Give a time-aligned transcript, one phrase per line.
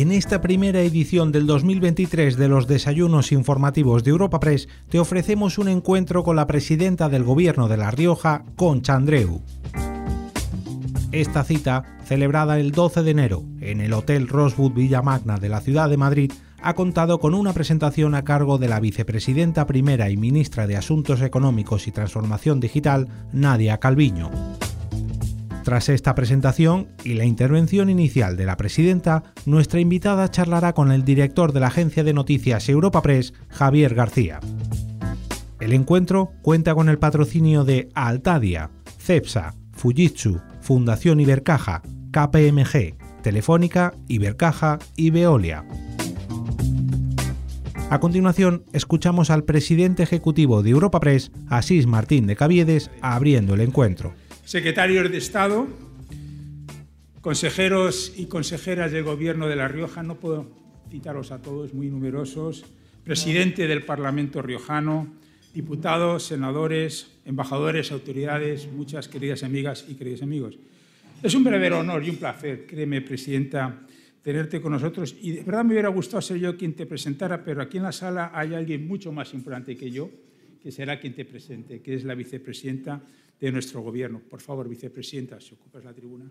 [0.00, 5.58] En esta primera edición del 2023 de los desayunos informativos de Europa Press te ofrecemos
[5.58, 9.40] un encuentro con la presidenta del Gobierno de La Rioja, Concha Andreu.
[11.10, 15.90] Esta cita, celebrada el 12 de enero en el Hotel Rosewood Villamagna de la ciudad
[15.90, 20.68] de Madrid, ha contado con una presentación a cargo de la vicepresidenta primera y ministra
[20.68, 24.30] de Asuntos Económicos y Transformación Digital, Nadia Calviño.
[25.68, 31.04] Tras esta presentación y la intervención inicial de la presidenta, nuestra invitada charlará con el
[31.04, 34.40] director de la agencia de noticias Europa Press, Javier García.
[35.60, 41.82] El encuentro cuenta con el patrocinio de Altadia, CEPSA, Fujitsu, Fundación Ibercaja,
[42.12, 45.66] KPMG, Telefónica, Ibercaja y Veolia.
[47.90, 53.60] A continuación, escuchamos al presidente ejecutivo de Europa Press, Asís Martín de Caviedes, abriendo el
[53.60, 54.14] encuentro
[54.48, 55.68] secretarios de Estado,
[57.20, 60.50] consejeros y consejeras del Gobierno de La Rioja, no puedo
[60.88, 62.64] citaros a todos, muy numerosos,
[63.04, 65.12] presidente del Parlamento riojano,
[65.52, 70.58] diputados, senadores, embajadores, autoridades, muchas queridas amigas y queridos amigos.
[71.22, 73.82] Es un verdadero honor y un placer, créeme, Presidenta,
[74.22, 75.14] tenerte con nosotros.
[75.20, 77.92] Y de verdad me hubiera gustado ser yo quien te presentara, pero aquí en la
[77.92, 80.08] sala hay alguien mucho más importante que yo,
[80.62, 83.02] que será quien te presente, que es la vicepresidenta
[83.40, 84.20] de nuestro Gobierno.
[84.20, 86.28] Por favor, vicepresidenta, si ocupas la tribuna.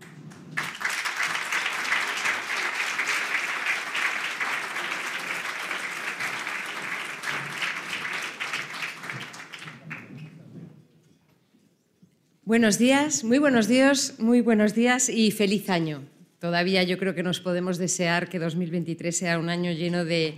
[12.48, 16.02] Buenos días, muy buenos días, muy buenos días y feliz año.
[16.38, 20.34] Todavía yo creo que nos podemos desear que 2023 sea un año lleno de,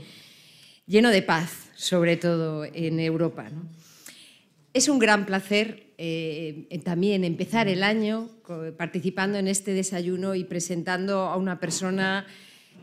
[0.86, 3.48] lleno de paz, sobre todo en Europa.
[4.72, 8.30] Es un gran placer eh, también empezar el año
[8.78, 12.24] participando en este desayuno y presentando a una persona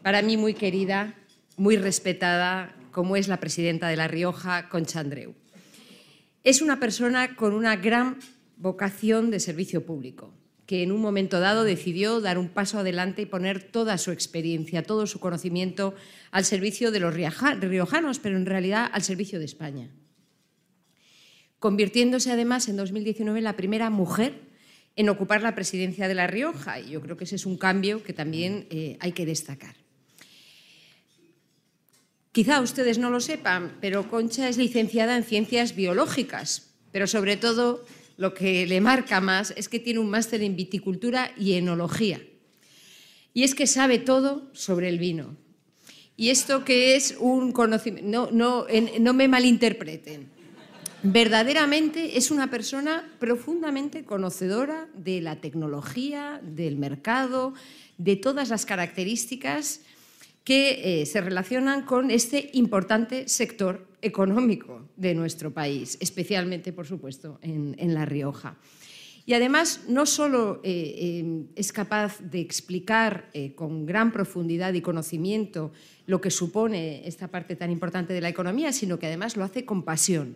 [0.03, 1.15] para mí muy querida,
[1.55, 5.33] muy respetada, como es la presidenta de La Rioja, Concha Andreu.
[6.43, 8.19] Es una persona con una gran
[8.57, 10.33] vocación de servicio público,
[10.65, 14.83] que en un momento dado decidió dar un paso adelante y poner toda su experiencia,
[14.83, 15.95] todo su conocimiento
[16.31, 19.89] al servicio de los riojanos, pero en realidad al servicio de España
[21.59, 24.47] convirtiéndose además en 2019 en la primera mujer
[24.95, 26.79] en ocupar la presidencia de La Rioja.
[26.79, 29.75] Y yo creo que ese es un cambio que también eh, hay que destacar.
[32.31, 37.83] Quizá ustedes no lo sepan, pero Concha es licenciada en Ciencias Biológicas, pero sobre todo
[38.17, 42.21] lo que le marca más es que tiene un máster en Viticultura y Enología.
[43.33, 45.35] Y es que sabe todo sobre el vino.
[46.15, 48.65] Y esto que es un conocimiento, no, no,
[48.99, 50.31] no me malinterpreten,
[51.11, 57.53] verdaderamente es una persona profundamente conocedora de la tecnología, del mercado,
[57.97, 59.81] de todas las características
[60.43, 67.39] que eh, se relacionan con este importante sector económico de nuestro país, especialmente, por supuesto,
[67.41, 68.57] en, La Rioja.
[69.25, 75.71] Y además, no solo eh, eh, es capaz de explicar con gran profundidad y conocimiento
[76.05, 79.65] lo que supone esta parte tan importante de la economía, sino que además lo hace
[79.65, 80.35] con pasión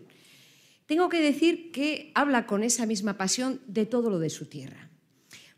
[0.91, 4.89] tengo que decir que habla con esa misma pasión de todo lo de su tierra,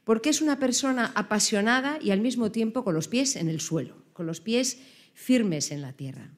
[0.04, 3.96] porque es una persona apasionada y al mismo tiempo con los pies en el suelo,
[4.14, 4.78] con los pies
[5.16, 6.30] firmes en la tierra.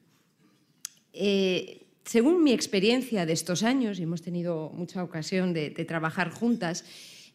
[1.12, 6.30] Eh, según mi experiencia de estos años, y hemos tenido mucha ocasión de, de trabajar
[6.30, 6.86] juntas,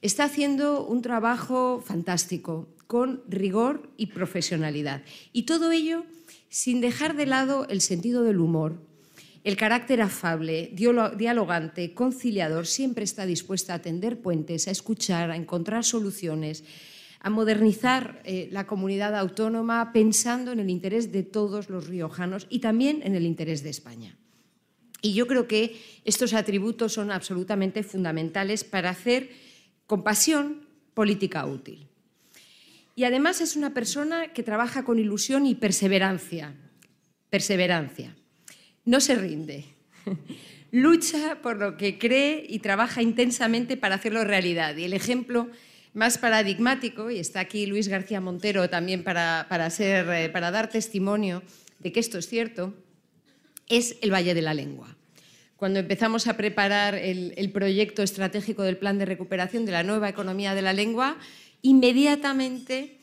[0.01, 5.03] está haciendo un trabajo fantástico, con rigor y profesionalidad.
[5.31, 6.05] Y todo ello
[6.49, 8.81] sin dejar de lado el sentido del humor,
[9.43, 15.83] el carácter afable, dialogante, conciliador, siempre está dispuesta a tender puentes, a escuchar, a encontrar
[15.83, 16.63] soluciones,
[17.19, 22.59] a modernizar eh, la comunidad autónoma pensando en el interés de todos los riojanos y
[22.59, 24.15] también en el interés de España.
[25.01, 29.31] Y yo creo que estos atributos son absolutamente fundamentales para hacer
[29.87, 31.87] con pasión política útil.
[32.95, 36.53] Y además es una persona que trabaja con ilusión y perseverancia.
[37.31, 38.15] Perseverancia
[38.85, 39.65] no se rinde.
[40.71, 44.75] Lucha por lo que cree y trabaja intensamente para hacerlo realidad.
[44.77, 45.49] Y el ejemplo
[45.93, 51.43] más paradigmático, y está aquí Luis García Montero también para, ser, eh, para dar testimonio
[51.79, 52.73] de que esto es cierto,
[53.67, 54.95] es el Valle de la Lengua.
[55.57, 60.07] Cuando empezamos a preparar el, el proyecto estratégico del Plan de Recuperación de la Nueva
[60.07, 61.17] Economía de la Lengua,
[61.61, 62.97] inmediatamente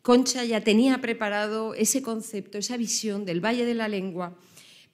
[0.00, 4.36] Concha ya tenía preparado ese concepto, esa visión del Valle de la Lengua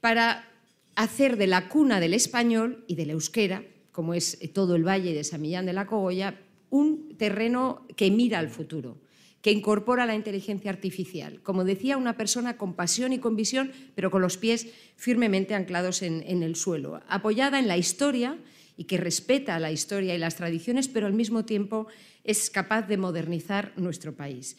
[0.01, 0.49] para
[0.95, 3.63] hacer de la cuna del español y del euskera,
[3.93, 6.35] como es todo el valle de San Millán de la Cogolla,
[6.71, 8.99] un terreno que mira al futuro,
[9.43, 11.41] que incorpora la inteligencia artificial.
[11.43, 16.03] Como decía, una persona con pasión y con visión, pero con los pies firmemente anclados
[16.03, 18.39] en, en el suelo, apoyada en la historia
[18.77, 21.89] y que respeta la historia y las tradiciones, pero al mismo tiempo
[22.25, 24.57] es capaz de modernizar nuestro país.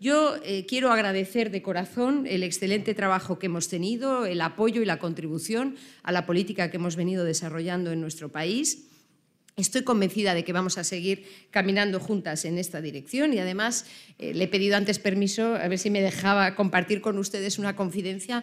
[0.00, 4.86] Yo eh, quiero agradecer de corazón el excelente trabajo que hemos tenido, el apoyo y
[4.86, 8.86] la contribución a la política que hemos venido desarrollando en nuestro país.
[9.58, 13.84] Estoy convencida de que vamos a seguir caminando juntas en esta dirección y además
[14.18, 17.76] eh, le he pedido antes permiso, a ver si me dejaba compartir con ustedes una
[17.76, 18.42] confidencia.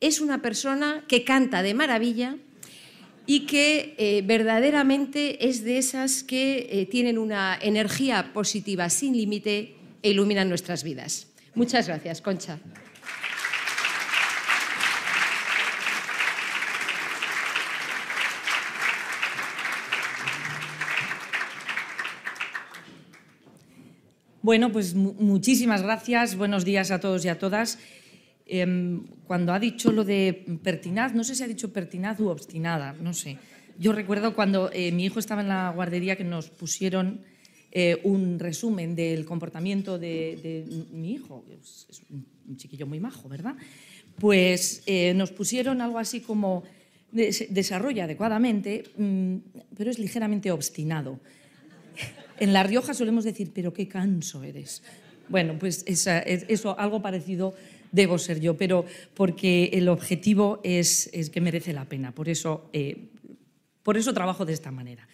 [0.00, 2.36] Es una persona que canta de maravilla
[3.24, 10.10] y que eh, verdaderamente es de esas que tienen una energía positiva sin límite e
[10.10, 11.28] iluminan nuestras vidas.
[11.54, 12.58] Muchas gracias, Concha.
[24.42, 26.34] Bueno, pues muchísimas gracias.
[26.34, 27.78] Buenos días a todos y a todas.
[28.46, 32.94] Em, cuando ha dicho lo de pertinaz, no sé si ha dicho pertinaz u obstinada,
[32.94, 33.38] no sé.
[33.78, 37.20] Yo recuerdo cuando eh, mi hijo estaba en la guardería que nos pusieron
[37.72, 43.54] eh, un resumen del comportamiento de, mi hijo, es, un chiquillo muy majo, ¿verdad?
[44.18, 46.64] Pues eh, nos pusieron algo así como
[47.12, 49.36] desarrolla adecuadamente, mm,
[49.76, 51.20] pero es ligeramente obstinado.
[52.40, 54.82] En La Rioja solemos decir, pero qué canso eres.
[55.28, 57.54] Bueno, pues eso, algo parecido
[57.92, 58.84] debo ser yo, pero
[59.14, 62.12] porque el objetivo es, que merece la pena.
[62.12, 63.10] Por eso, eh,
[63.82, 65.06] por eso trabajo de esta manera.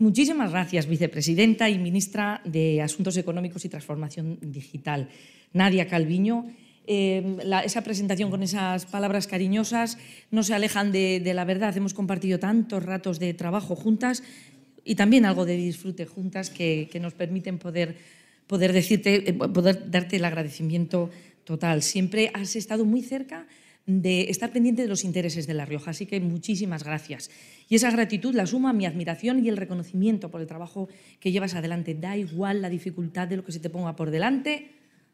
[0.00, 5.08] Muchísimas gracias, vicepresidenta y ministra de Asuntos Económicos y Transformación Digital,
[5.52, 6.46] Nadia Calviño.
[6.86, 9.98] Eh, esa presentación con esas palabras cariñosas
[10.30, 11.76] no se alejan de, la verdad.
[11.76, 14.22] Hemos compartido tantos ratos de trabajo juntas
[14.84, 17.96] y también algo de disfrute juntas que, nos permiten poder,
[18.46, 21.10] poder, decirte, eh, poder darte el agradecimiento
[21.42, 21.82] total.
[21.82, 23.48] Siempre has estado muy cerca
[23.88, 25.92] de estar pendiente de los intereses de La Rioja.
[25.92, 27.30] Así que muchísimas gracias.
[27.70, 30.88] Y esa gratitud la suma mi admiración y el reconocimiento por el trabajo
[31.20, 31.94] que llevas adelante.
[31.94, 34.72] Da igual la dificultad de lo que se te ponga por delante,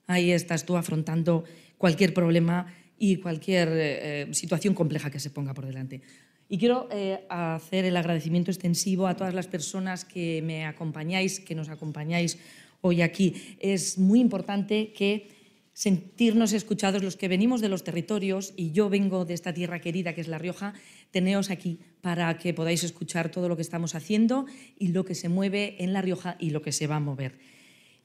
[0.08, 1.44] ahí estás tú afrontando
[1.78, 2.66] cualquier problema
[2.98, 6.00] y cualquier eh, situación compleja que se ponga por delante.
[6.48, 11.54] Y quiero eh, hacer el agradecimiento extensivo a todas las personas que me acompañáis, que
[11.54, 12.38] nos acompañáis
[12.80, 13.56] hoy aquí.
[13.60, 15.28] Es muy importante que
[15.74, 20.14] sentirnos escuchados los que venimos de los territorios y yo vengo de esta tierra querida
[20.14, 20.72] que es La Rioja,
[21.10, 24.46] teneos aquí para que podáis escuchar todo lo que estamos haciendo
[24.78, 27.38] y lo que se mueve en La Rioja y lo que se va a mover.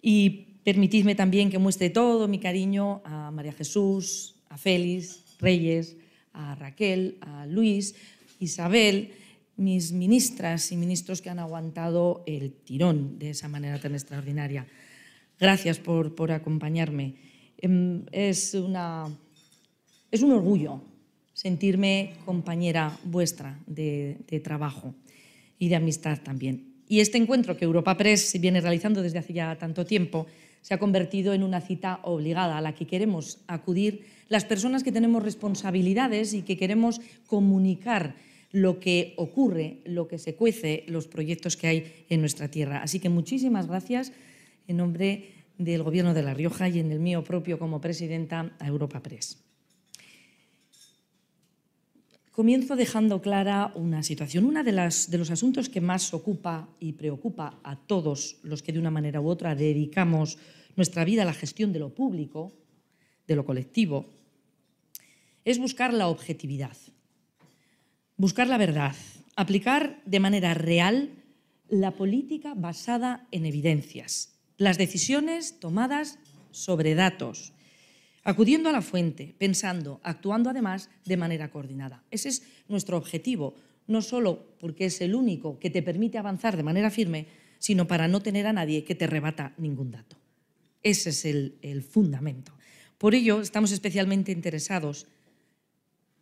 [0.01, 5.95] Y permitidme también que muestre todo mi cariño a María Jesús, a Félix, Reyes,
[6.33, 7.95] a Raquel, a Luis,
[8.39, 9.11] Isabel,
[9.57, 14.65] mis ministras y ministros que han aguantado el tirón de esa manera tan extraordinaria.
[15.39, 17.28] Gracias por, por acompañarme.
[17.61, 19.05] Em, es, una,
[20.11, 20.81] es un orgullo
[21.33, 24.95] sentirme compañera vuestra de, trabajo
[25.57, 26.75] y de amistad también.
[26.87, 30.25] Y este encuentro que Europa Press viene realizando desde hace ya tanto tiempo
[30.61, 34.91] se ha convertido en una cita obligada a la que queremos acudir las personas que
[34.91, 38.15] tenemos responsabilidades y que queremos comunicar
[38.51, 42.81] lo que ocurre, lo que se cuece, los proyectos que hay en nuestra tierra.
[42.81, 44.11] Así que muchísimas gracias
[44.67, 48.67] en nombre del Gobierno de La Rioja y en el mío propio como presidenta a
[48.67, 49.37] Europa Press.
[52.31, 54.45] Comienzo dejando clara una situación.
[54.45, 58.79] Uno de, de, los asuntos que más ocupa y preocupa a todos los que de
[58.79, 60.37] una manera u otra dedicamos
[60.77, 62.53] nuestra vida a la gestión de lo público,
[63.27, 64.05] de lo colectivo,
[65.43, 66.77] es buscar la objetividad,
[68.15, 68.95] buscar la verdad,
[69.35, 71.09] aplicar de manera real
[71.67, 76.19] la política basada en evidencias, las decisiones tomadas
[76.51, 77.53] sobre datos,
[78.23, 82.03] acudiendo a la fuente, pensando, actuando además de manera coordinada.
[82.11, 83.55] Ese es nuestro objetivo,
[83.87, 88.09] no solo porque es el único que te permite avanzar de manera firme, sino para
[88.09, 90.17] no tener a nadie que te rebata ningún dato.
[90.83, 92.51] Ese es el, el fundamento.
[92.97, 95.07] Por ello, estamos especialmente interesados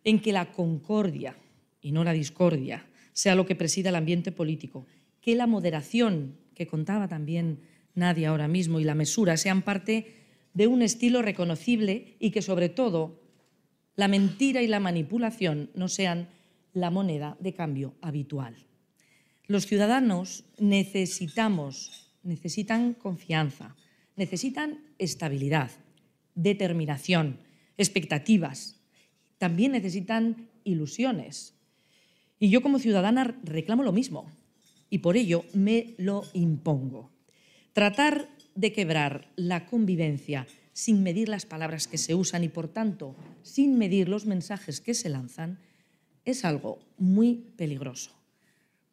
[0.04, 1.36] en que la concordia
[1.80, 4.86] y no la discordia sea lo que presida el ambiente político,
[5.20, 7.58] que la moderación, que contaba también
[7.98, 10.14] nadie ahora mismo y la mesura sean parte
[10.54, 13.20] de un estilo reconocible y que sobre todo
[13.96, 16.28] la mentira y la manipulación no sean
[16.72, 18.56] la moneda de cambio habitual.
[19.46, 23.76] Los ciudadanos necesitamos, necesitan confianza,
[24.16, 25.70] necesitan estabilidad,
[26.34, 27.38] determinación,
[27.76, 28.76] expectativas,
[29.38, 31.54] también necesitan ilusiones.
[32.38, 34.30] Y yo como ciudadana reclamo lo mismo
[34.90, 37.17] y por ello me lo impongo
[37.78, 43.14] tratar de quebrar la convivencia sin medir las palabras que se usan y, por tanto,
[43.44, 45.60] sin medir los mensajes que se lanzan,
[46.24, 48.10] es algo muy peligroso.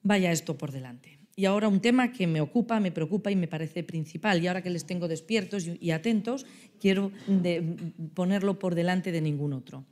[0.03, 1.17] Vaya esto por delante.
[1.35, 4.43] Y ahora un tema que me ocupa, me preocupa y me parece principal.
[4.43, 6.45] Y ahora que les tengo despiertos y atentos,
[6.79, 7.11] quiero
[8.13, 9.83] ponerlo por delante de ningún otro.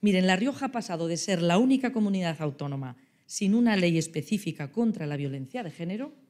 [0.00, 4.72] Miren, La Rioja ha pasado de ser la única comunidad autónoma sin una ley específica
[4.72, 6.21] contra la violencia de género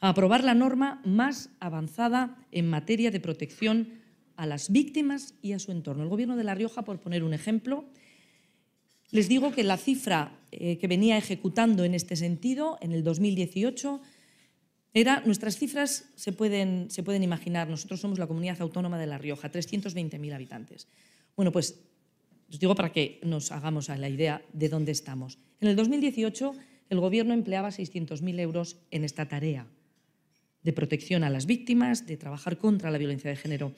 [0.00, 3.88] a aprobar la norma más avanzada en materia de protección
[4.36, 6.04] a las víctimas y a su entorno.
[6.04, 7.84] El Gobierno de La Rioja, por poner un ejemplo,
[9.10, 14.00] les digo que la cifra eh, que venía ejecutando en este sentido en el 2018
[14.94, 19.18] era, nuestras cifras se pueden, se pueden imaginar, nosotros somos la comunidad autónoma de La
[19.18, 20.88] Rioja, 320.000 habitantes.
[21.36, 21.80] Bueno, pues
[22.50, 25.38] os digo para que nos hagamos a la idea de dónde estamos.
[25.60, 26.54] En el 2018
[26.90, 29.66] el Gobierno empleaba 600.000 euros en esta tarea
[30.62, 33.72] de protección a las víctimas, de trabajar contra la violencia de género.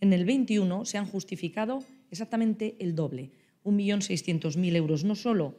[0.00, 3.30] En el 21 se han justificado exactamente el doble,
[3.64, 5.54] 1.600.000 euros, no solo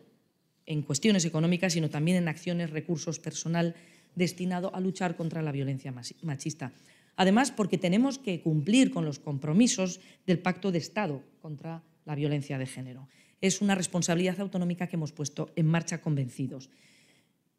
[0.65, 3.75] en cuestiones económicas, sino también en acciones, recursos, personal
[4.15, 6.71] destinado a luchar contra la violencia machista.
[7.15, 12.57] Además, porque tenemos que cumplir con los compromisos del Pacto de Estado contra la violencia
[12.57, 13.07] de género.
[13.41, 16.69] Es una responsabilidad autonómica que hemos puesto en marcha convencidos.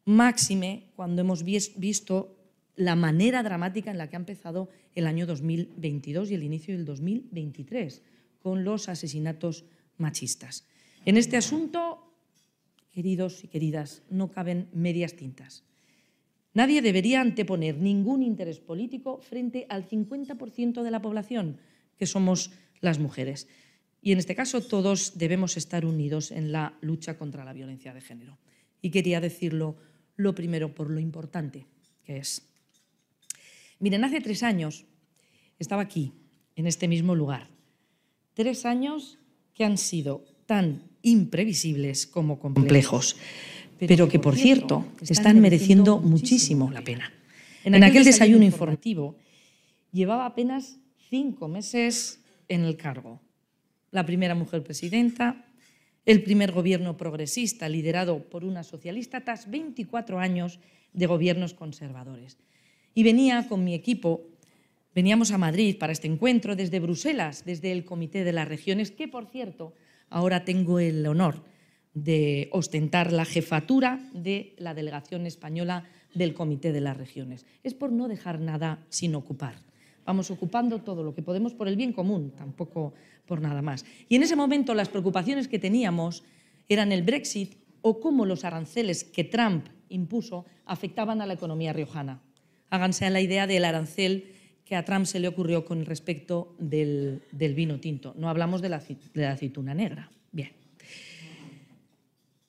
[0.05, 2.35] Máxime cuando hemos visto
[2.75, 6.85] la manera dramática en la que ha empezado el año 2022 y el inicio del
[6.85, 8.01] 2023,
[8.39, 9.65] con los asesinatos
[9.97, 10.65] machistas.
[11.05, 12.13] En este asunto,
[12.91, 15.63] queridos y queridas, no caben medias tintas.
[16.53, 21.57] Nadie debería anteponer ningún interés político frente al 50% de la población,
[21.97, 22.51] que somos
[22.81, 23.47] las mujeres.
[24.01, 28.01] Y en este caso todos debemos estar unidos en la lucha contra la violencia de
[28.01, 28.37] género.
[28.81, 29.75] Y quería decirlo
[30.15, 31.65] lo primero por lo importante
[32.03, 32.54] que es.
[33.85, 34.87] Miren, hace tres años
[35.59, 36.11] estaba aquí,
[36.55, 37.49] en este mismo lugar.
[38.33, 39.19] Tres años
[39.53, 43.15] que han sido tan imprevisibles como complejos,
[43.77, 47.13] pero que, por cierto, están mereciendo muchísimo la pena.
[47.63, 49.17] En aquel desayuno informativo
[49.91, 50.79] llevaba apenas
[51.11, 53.21] cinco meses en el cargo.
[53.91, 55.45] La primera mujer presidenta,
[56.07, 60.59] el primer gobierno progresista liderado por una socialista tras 24 años
[60.91, 62.39] de gobiernos conservadores.
[62.97, 64.21] Y venía con mi equipo,
[64.95, 69.09] veníamos a Madrid para este encuentro desde Bruselas, desde el Comité de las Regiones, que
[69.09, 69.73] por cierto,
[70.09, 71.43] ahora tengo el honor
[71.93, 75.83] de ostentar la jefatura de la delegación española
[76.13, 77.45] del Comité de las Regiones.
[77.63, 79.55] Es por no dejar nada sin ocupar.
[80.05, 82.93] Vamos ocupando todo lo que podemos por el bien común, tampoco
[83.25, 83.85] por nada más.
[84.07, 86.23] Y en ese momento las preocupaciones que teníamos
[86.69, 92.21] eran el Brexit o cómo los aranceles que Trump impuso afectaban a la economía riojana
[92.69, 94.31] háganse a la idea del arancel
[94.65, 98.13] que a Trump se le ocurrió con respecto del, vino tinto.
[98.17, 100.09] No hablamos de la, de la aceituna negra.
[100.31, 100.51] Bien.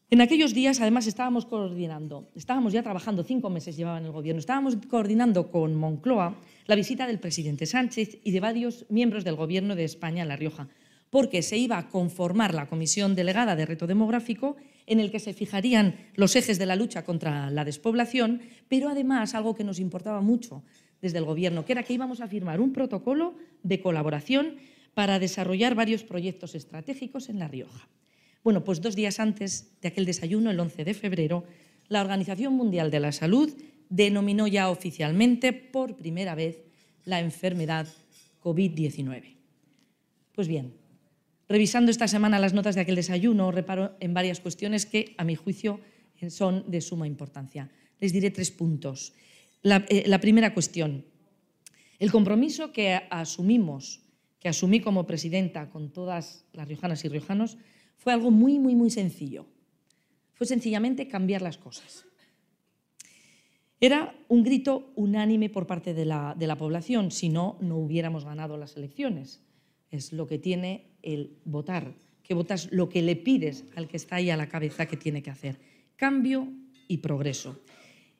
[0.09, 4.39] En aquellos días, además, estábamos coordinando, estábamos ya trabajando, cinco meses llevaba en el gobierno,
[4.39, 9.75] estábamos coordinando con Moncloa la visita del presidente Sánchez y de varios miembros del gobierno
[9.75, 10.69] de España en La Rioja,
[11.17, 15.33] porque se iba a conformar la comisión delegada de reto demográfico en el que se
[15.33, 20.21] fijarían los ejes de la lucha contra la despoblación, pero además algo que nos importaba
[20.21, 20.63] mucho
[21.01, 24.57] desde el Gobierno, que era que íbamos a firmar un protocolo de colaboración
[24.93, 27.89] para desarrollar varios proyectos estratégicos en La Rioja.
[28.45, 31.45] Bueno, pues dos días antes de aquel desayuno, el 11 de febrero,
[31.89, 33.57] la Organización Mundial de la Salud
[33.89, 36.59] denominó ya oficialmente por primera vez
[37.07, 37.89] la enfermedad
[38.43, 39.35] COVID-19.
[40.35, 40.75] Pues bien,
[41.49, 45.37] Revisando esta semana las notas de aquel desayuno, reparo en varias cuestiones que, a mi
[45.37, 45.81] juicio,
[46.29, 47.71] son de suma importancia.
[48.01, 49.15] Les diré tres puntos.
[49.63, 51.05] La, eh, primera cuestión,
[51.99, 54.03] el compromiso que asumimos,
[54.41, 57.59] que asumí como presidenta con todas las riojanas y riojanos,
[57.97, 59.47] fue algo muy, muy, muy sencillo.
[60.35, 62.05] Fue sencillamente cambiar las cosas.
[63.81, 68.25] Era un grito unánime por parte de la, de la población, si no, no hubiéramos
[68.25, 69.43] ganado las elecciones.
[69.91, 74.17] Es lo que tiene el votar, que votas lo que le pides al que está
[74.17, 75.59] ahí a la cabeza que tiene que hacer.
[75.95, 76.53] Cambio
[76.89, 77.63] y progreso.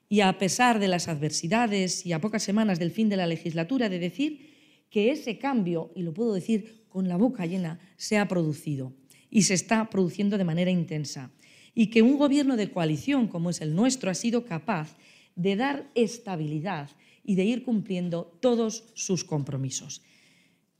[0.09, 3.89] Y a pesar de las adversidades y a pocas semanas del fin de la legislatura,
[3.89, 8.27] de decir que ese cambio, y lo puedo decir con la boca llena, se ha
[8.27, 8.93] producido
[9.29, 11.31] y se está produciendo de manera intensa.
[11.75, 14.95] Y que un gobierno de coalición como es el nuestro ha sido capaz
[15.35, 16.89] de dar estabilidad
[17.23, 20.01] y de ir cumpliendo todos sus compromisos.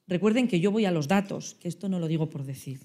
[0.08, 2.80] Recuerden que yo voy a los datos, que esto no lo digo por decir.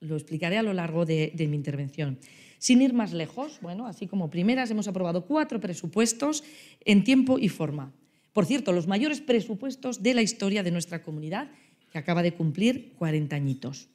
[0.00, 2.18] Lo explicaré a lo largo de, mi intervención.
[2.58, 6.42] Sin ir más lejos, bueno, así como primeras, hemos aprobado cuatro presupuestos
[6.84, 7.92] en tiempo y forma.
[8.32, 11.50] Por cierto, los mayores presupuestos de la historia de nuestra comunidad,
[11.90, 13.88] que acaba de cumplir 40 añitos.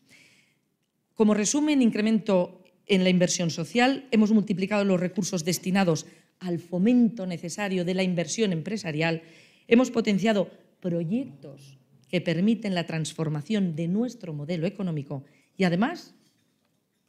[1.15, 6.05] Como resumen, incremento en la inversión social, hemos multiplicado los recursos destinados
[6.39, 9.23] al fomento necesario de la inversión empresarial,
[9.67, 11.76] hemos potenciado proyectos
[12.09, 15.23] que permiten la transformación de nuestro modelo económico
[15.57, 16.13] y además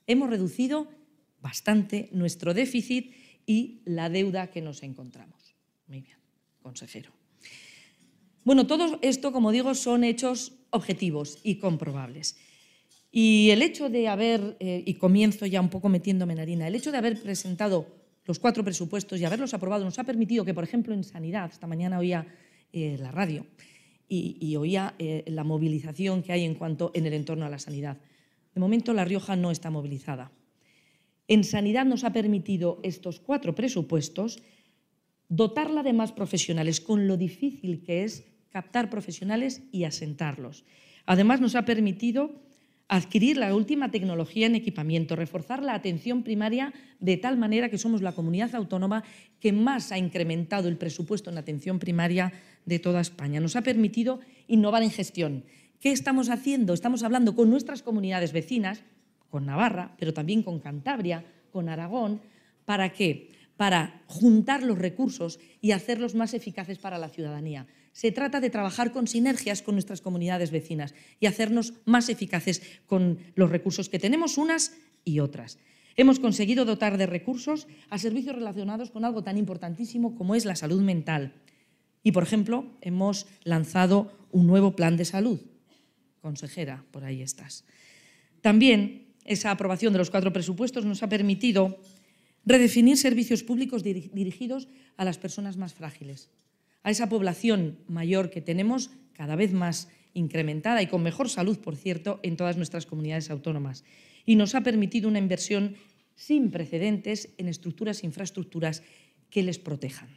[0.06, 0.88] hemos reducido
[1.40, 3.14] bastante nuestro déficit
[3.46, 5.54] y la deuda que nos encontramos.
[5.86, 6.18] Muy bien,
[6.62, 7.12] consejero.
[8.44, 12.36] Bueno, todo esto, como digo, son hechos objetivos y comprobables.
[13.10, 16.74] Y el hecho de haber, eh, y comienzo ya un poco metiéndome en harina, el
[16.74, 17.86] hecho de haber presentado
[18.24, 21.66] los cuatro presupuestos y haberlos aprobado nos ha permitido que, por ejemplo, en sanidad, esta
[21.66, 22.26] mañana oía
[22.72, 23.46] eh, la radio
[24.08, 27.98] y, oía eh, la movilización que hay en cuanto en el entorno a la sanidad.
[28.54, 30.32] De momento, La Rioja no está movilizada.
[31.28, 34.42] En sanidad nos ha permitido estos cuatro presupuestos
[35.28, 40.64] dotarla de más profesionales, con lo difícil que es captar profesionales y asentarlos.
[41.04, 42.47] Además, nos ha permitido
[42.88, 48.00] adquirir la última tecnología en equipamiento, reforzar la atención primaria de tal manera que somos
[48.00, 49.04] la comunidad autónoma
[49.40, 52.32] que más ha incrementado el presupuesto en atención primaria
[52.64, 53.40] de toda España.
[53.40, 55.44] Nos ha permitido innovar en gestión.
[55.80, 56.72] ¿Qué estamos haciendo?
[56.72, 58.82] Estamos hablando con nuestras comunidades vecinas,
[59.28, 62.22] con Navarra, pero también con Cantabria, con Aragón,
[62.64, 63.30] ¿para qué?
[63.56, 67.66] Para juntar los recursos y hacerlos más eficaces para la ciudadanía.
[67.98, 73.18] Se trata de trabajar con sinergias con nuestras comunidades vecinas y hacernos más eficaces con
[73.34, 74.70] los recursos que tenemos unas
[75.04, 75.58] y otras.
[75.96, 80.54] Hemos conseguido dotar de recursos a servicios relacionados con algo tan importantísimo como es la
[80.54, 81.32] salud mental.
[82.04, 85.40] Y, por ejemplo, hemos lanzado un nuevo plan de salud.
[86.20, 87.64] Consejera, por ahí estás.
[88.42, 91.80] También esa aprobación de los cuatro presupuestos nos ha permitido
[92.46, 96.30] redefinir servicios públicos dirigidos a las personas más frágiles
[96.82, 101.76] a esa población mayor que tenemos cada vez más incrementada y con mejor salud, por
[101.76, 103.84] cierto, en todas nuestras comunidades autónomas.
[104.24, 105.76] Y nos ha permitido una inversión
[106.14, 108.82] sin precedentes en estructuras e infraestructuras
[109.30, 110.08] que les protejan.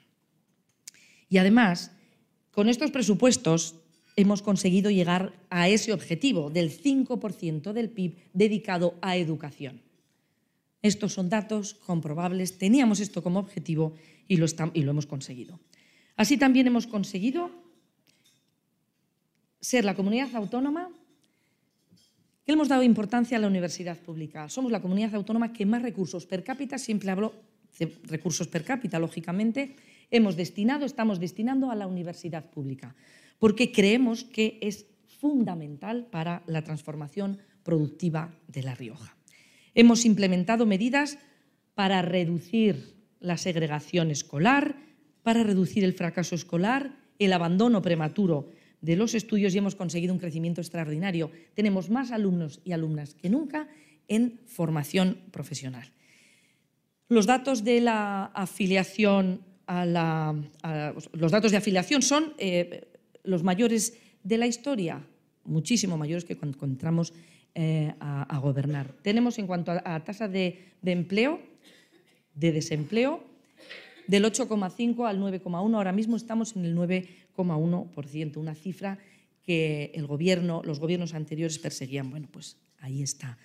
[1.29, 1.91] Y además,
[2.51, 3.75] con estos presupuestos
[4.15, 9.81] hemos conseguido llegar a ese objetivo del 5% del PIB dedicado a educación.
[10.81, 13.93] Estos son datos comprobables, teníamos esto como objetivo
[14.27, 15.59] y lo, y lo hemos conseguido.
[16.21, 17.49] Así también hemos conseguido
[19.59, 20.91] ser la comunidad autónoma
[22.45, 24.47] que hemos dado importancia a la universidad pública.
[24.47, 27.33] Somos la comunidad autónoma que más recursos per cápita, siempre hablo
[27.79, 29.75] de recursos per cápita, lógicamente,
[30.11, 32.93] hemos destinado, estamos destinando a la universidad pública,
[33.39, 34.85] porque creemos que es
[35.19, 39.17] fundamental para la transformación productiva de La Rioja.
[39.73, 41.17] Hemos implementado medidas
[41.73, 44.80] para reducir la segregación escolar,
[45.23, 48.49] para reducir el fracaso escolar, el abandono prematuro
[48.81, 51.31] de los estudios y hemos conseguido un crecimiento extraordinario.
[51.53, 53.67] Tenemos más alumnos y alumnas que nunca
[54.07, 55.91] en formación profesional.
[57.07, 60.35] Los datos de la afiliación la,
[61.13, 62.89] los datos de afiliación son eh,
[63.23, 65.01] los mayores de la historia,
[65.45, 67.13] muchísimo mayores que cuando entramos
[67.55, 68.93] eh, a, gobernar.
[69.01, 71.39] Tenemos en cuanto a, tasa de empleo,
[72.35, 73.23] de desempleo,
[74.07, 75.75] del 8,5 al 9,1.
[75.75, 78.99] Ahora mismo estamos en el 9,1%, una cifra
[79.43, 82.09] que el gobierno, los gobiernos anteriores perseguían.
[82.09, 83.37] Bueno, pues ahí está.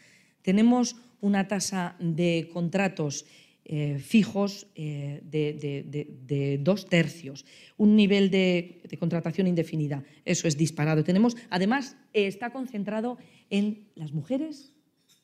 [0.42, 3.24] Tenemos una tasa de contratos
[3.68, 7.44] eh, fijos eh, de, dos tercios,
[7.76, 10.04] un nivel de, contratación indefinida.
[10.24, 11.02] Eso es disparado.
[11.02, 13.18] Tenemos, además, está concentrado
[13.50, 14.72] en las mujeres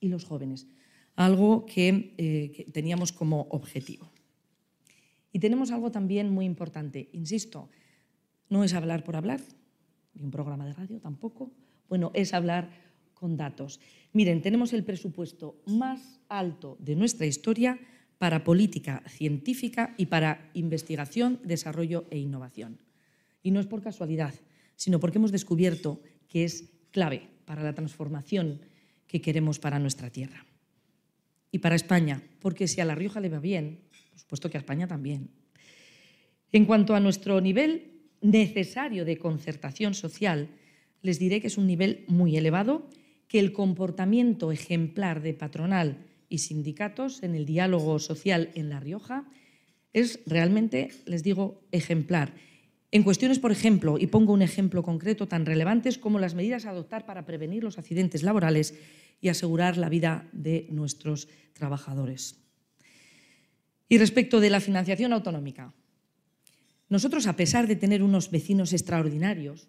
[0.00, 0.66] y los jóvenes,
[1.14, 4.10] algo que eh, teníamos como objetivo.
[5.32, 7.70] Y tenemos algo también muy importante, insisto,
[8.48, 9.40] no es hablar por hablar,
[10.14, 11.50] ni un programa de radio tampoco,
[11.88, 12.70] bueno, es hablar
[13.14, 13.80] con datos.
[14.12, 17.78] Miren, tenemos el presupuesto más alto de nuestra historia
[18.18, 22.78] para política científica y para investigación, desarrollo e innovación.
[23.42, 24.34] Y no es por casualidad,
[24.76, 28.60] sino porque hemos descubierto que es clave para la transformación
[29.06, 30.46] que queremos para nuestra tierra.
[31.50, 33.80] Y para España, porque si a La Rioja le va bien,
[34.12, 35.30] por supuesto que a España también.
[36.52, 40.48] En cuanto a nuestro nivel necesario de concertación social,
[41.00, 42.88] les diré que es un nivel muy elevado,
[43.26, 49.24] que el comportamiento ejemplar de patronal y sindicatos en el diálogo social en La Rioja
[49.94, 52.34] es realmente, les digo, ejemplar.
[52.90, 56.70] En cuestiones, por ejemplo, y pongo un ejemplo concreto tan relevantes como las medidas a
[56.70, 58.74] adoptar para prevenir los accidentes laborales
[59.22, 62.41] y asegurar la vida de nuestros trabajadores.
[63.92, 65.74] Y respecto de la financiación autonómica,
[66.88, 69.68] Nosotros, a pesar de tener unos vecinos extraordinarios,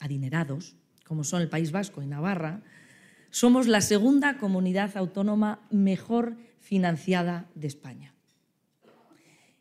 [0.00, 2.62] adinerados, como son el País Vasco y Navarra,
[3.30, 8.14] somos la segunda comunidad autónoma mejor financiada de España.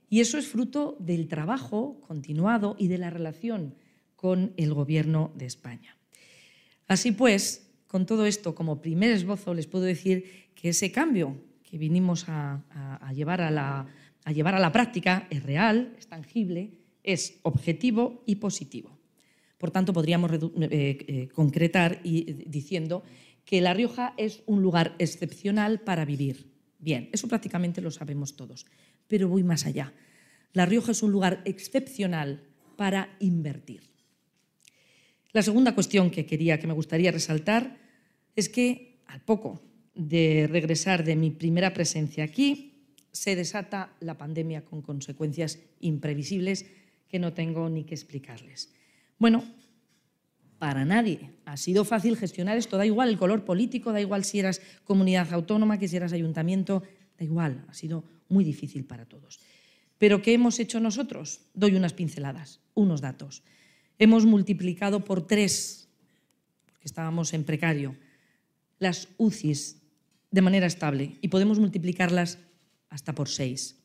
[0.09, 3.75] Y eso es fruto del trabajo continuado y de la relación
[4.15, 5.95] con el Gobierno de España.
[6.87, 11.37] Así pues, con todo esto como primer esbozo, les puedo decir que ese cambio
[11.69, 12.63] que vinimos a,
[13.13, 16.71] llevar, a la, práctica es real, es tangible,
[17.03, 18.97] es objetivo y positivo.
[19.59, 20.39] Por tanto, podríamos eh,
[20.71, 23.03] eh, concretar y, diciendo
[23.45, 26.51] que La Rioja es un lugar excepcional para vivir.
[26.79, 28.65] Bien, eso prácticamente lo sabemos todos,
[29.07, 29.93] pero voy más allá.
[30.53, 32.43] La Rioja es un lugar excepcional
[32.77, 33.83] para invertir.
[35.33, 37.77] La segunda cuestión que quería, que me gustaría resaltar,
[38.35, 39.68] es que al poco
[39.99, 42.71] de regresar de mi primera presencia aquí,
[43.11, 46.65] se desata la pandemia con consecuencias imprevisibles
[47.09, 48.71] que no tengo ni que explicarles.
[49.17, 49.43] Bueno,
[50.57, 51.31] para nadie.
[51.45, 55.33] Ha sido fácil gestionar esto, da igual el color político, da igual si eras comunidad
[55.33, 56.83] autónoma, que si eras ayuntamiento,
[57.17, 59.39] da igual, ha sido muy difícil para todos.
[59.97, 61.41] Pero ¿qué hemos hecho nosotros?
[61.53, 63.43] Doy unas pinceladas, unos datos.
[63.97, 65.89] Hemos multiplicado por tres,
[66.67, 67.97] porque estábamos en precario,
[68.79, 69.78] las UCIs
[70.31, 72.39] de manera estable y podemos multiplicarlas
[72.89, 73.79] hasta por seis.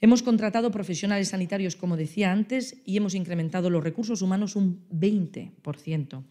[0.00, 6.24] Hemos contratado profesionales sanitarios, como decía antes, y hemos incrementado los recursos humanos un 20%.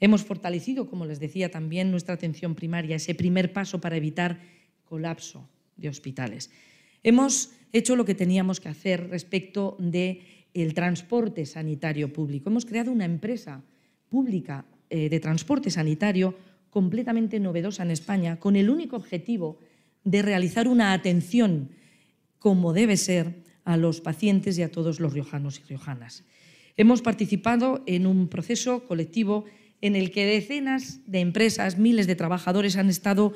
[0.00, 4.40] Hemos fortalecido, como les decía también, nuestra atención primaria, ese primer paso para evitar
[4.84, 6.50] colapso de hospitales.
[7.02, 12.50] Hemos hecho lo que teníamos que hacer respecto del transporte sanitario público.
[12.50, 13.62] Hemos creado una empresa
[14.08, 16.34] pública eh, de transporte sanitario
[16.76, 19.58] completamente novedosa en España, con el único objetivo
[20.04, 21.70] de realizar una atención
[22.38, 26.22] como debe ser a los pacientes y a todos los riojanos y riojanas.
[26.76, 29.46] Hemos participado en un proceso colectivo
[29.80, 33.32] en el que decenas de empresas, miles de trabajadores han estado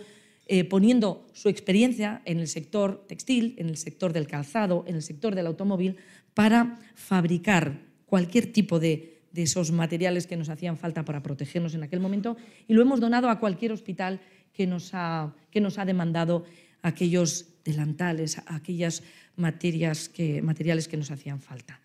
[0.46, 5.03] eh, poniendo su experiencia en el sector textil, en el sector del calzado, en el
[5.03, 5.96] sector del automóvil,
[6.35, 11.83] para fabricar cualquier tipo de, de esos materiales que nos hacían falta para protegernos en
[11.83, 14.21] aquel momento y lo hemos donado a cualquier hospital
[14.53, 16.45] que nos ha, que nos ha demandado
[16.83, 19.03] aquellos delantales, aquellas
[19.37, 21.81] materias que, materiales que nos hacían falta.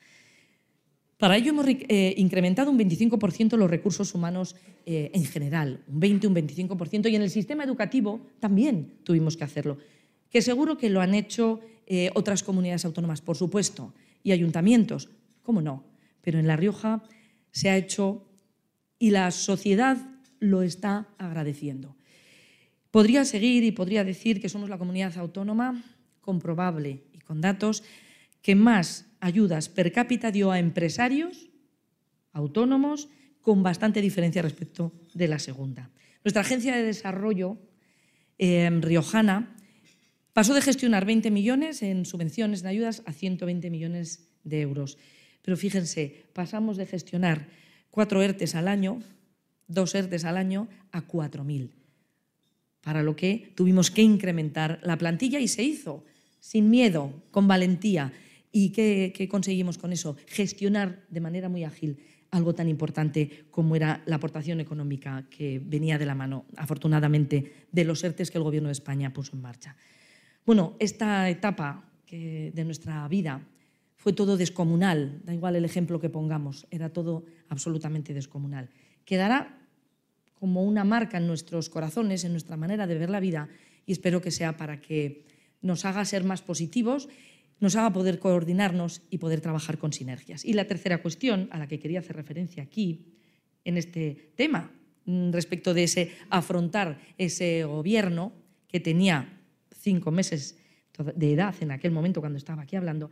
[1.18, 4.56] Para ello hemos eh, incrementado un 25% los recursos humanos
[4.86, 9.46] eh, en general, un 20, un 25%, y en el sistema educativo también tuvimos que
[9.46, 9.78] hacerlo,
[10.30, 15.10] que seguro que lo han hecho eh, otras comunidades autónomas, por supuesto, y ayuntamientos,
[15.42, 15.86] cómo no,
[16.22, 17.04] pero en La Rioja
[17.56, 18.28] se ha hecho
[19.00, 19.98] y la sociedad
[20.40, 21.96] lo está agradeciendo.
[22.92, 25.82] Podría seguir y podría decir que somos la comunidad autónoma
[26.20, 27.84] comprobable y con datos
[28.42, 31.50] que más ayudas per cápita dio a empresarios
[32.34, 33.08] autónomos
[33.40, 35.90] con bastante diferencia respecto de la segunda.
[36.26, 37.58] Nuestra agencia de desarrollo
[38.38, 39.56] eh, riojana
[40.34, 44.98] pasó de gestionar 20 millones en subvenciones, en ayudas, a 120 millones de euros.
[45.46, 47.48] Pero fíjense, pasamos de gestionar
[47.92, 48.98] cuatro ERTES al año,
[49.68, 51.70] dos ERTES al año, a 4.000
[52.82, 56.06] para lo que tuvimos que incrementar la plantilla y se hizo
[56.40, 58.14] sin miedo, con valentía.
[58.52, 60.16] ¿Y qué, conseguimos con eso?
[60.28, 61.98] Gestionar de manera muy ágil
[62.30, 67.86] algo tan importante como era la aportación económica que venía de la mano, afortunadamente, de
[67.86, 69.76] los ERTES que el Gobierno de España puso en marcha.
[70.46, 73.42] Bueno, esta etapa de nuestra vida
[74.06, 78.70] fue todo descomunal, da igual el ejemplo que pongamos, era todo absolutamente descomunal.
[79.04, 79.58] Quedará
[80.36, 83.50] como una marca en nuestros corazones, en nuestra manera de ver la vida
[83.84, 85.26] y espero que sea para que
[85.64, 87.10] nos haga ser más positivos,
[87.60, 90.46] nos haga poder coordinarnos y poder trabajar con sinergias.
[90.46, 93.08] Y la tercera cuestión a la que quería hacer referencia aquí,
[93.64, 94.70] en este tema,
[95.06, 98.34] mm, respecto de ese afrontar ese gobierno
[98.68, 99.42] que tenía
[99.74, 100.60] cinco meses
[101.16, 103.10] de edad en aquel momento cuando estaba aquí hablando,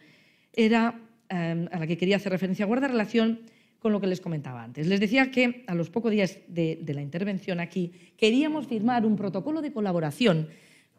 [0.54, 3.42] era eh, a la que quería hacer referencia, guarda relación
[3.80, 4.88] con lo que les comentaba antes.
[4.88, 9.62] Les decía que a los pocos días de, la intervención aquí queríamos firmar un protocolo
[9.62, 10.48] de colaboración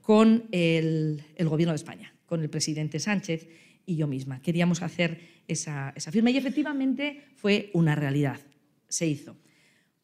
[0.03, 3.49] con el, Gobierno de España, con el presidente Sánchez
[3.87, 4.43] y yo misma.
[4.43, 8.41] Queríamos hacer esa firma y efectivamente fue una realidad.
[8.89, 9.37] Se hizo.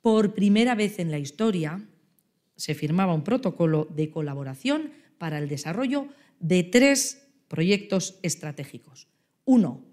[0.01, 1.85] Por primera vez en la historia
[2.57, 6.09] se firmaba un protocolo de colaboración para el desarrollo
[6.39, 9.10] de tres proyectos estratégicos.
[9.44, 9.85] Uno,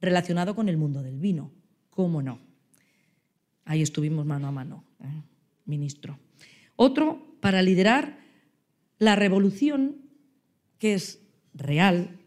[0.00, 1.52] relacionado con el mundo del vino
[1.98, 2.38] ¿Cómo no?
[3.64, 5.24] Ahí estuvimos mano a mano, ¿eh?
[5.64, 6.16] ministro.
[6.76, 8.20] Otro, para liderar
[9.00, 9.96] la revolución
[10.78, 11.18] que es
[11.54, 12.20] real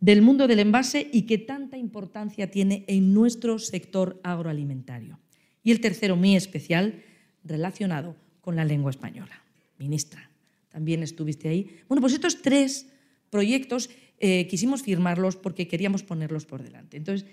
[0.00, 5.20] del mundo del envase y que tanta importancia tiene en nuestro sector agroalimentario.
[5.62, 7.02] Y el tercero, muy especial,
[7.44, 9.42] relacionado con la lengua española.
[9.76, 10.30] Ministra,
[10.70, 11.80] también estuviste ahí.
[11.86, 12.90] Bueno, pues estos tres
[13.28, 13.90] proyectos
[14.22, 16.96] eh, quisimos firmarlos porque queríamos ponerlos por delante.
[16.96, 17.26] Entonces,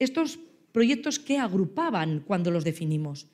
[0.00, 0.40] estos
[0.72, 3.28] proyectos que agrupaban cuando los definimos,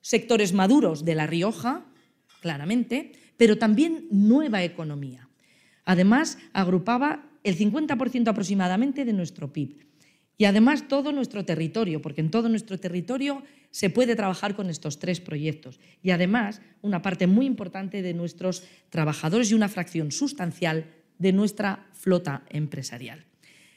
[0.00, 1.86] sectores maduros de La Rioja,
[2.42, 5.28] claramente, pero también nueva economía.
[5.84, 9.86] Además, agrupaba el 50% aproximadamente de nuestro PIB.
[10.36, 14.98] Y además todo nuestro territorio, porque en todo nuestro territorio se puede trabajar con estos
[14.98, 15.78] tres proyectos.
[16.02, 20.90] Y además una parte muy importante de nuestros trabajadores y una fracción sustancial
[21.24, 23.24] de nuestra flota empresarial.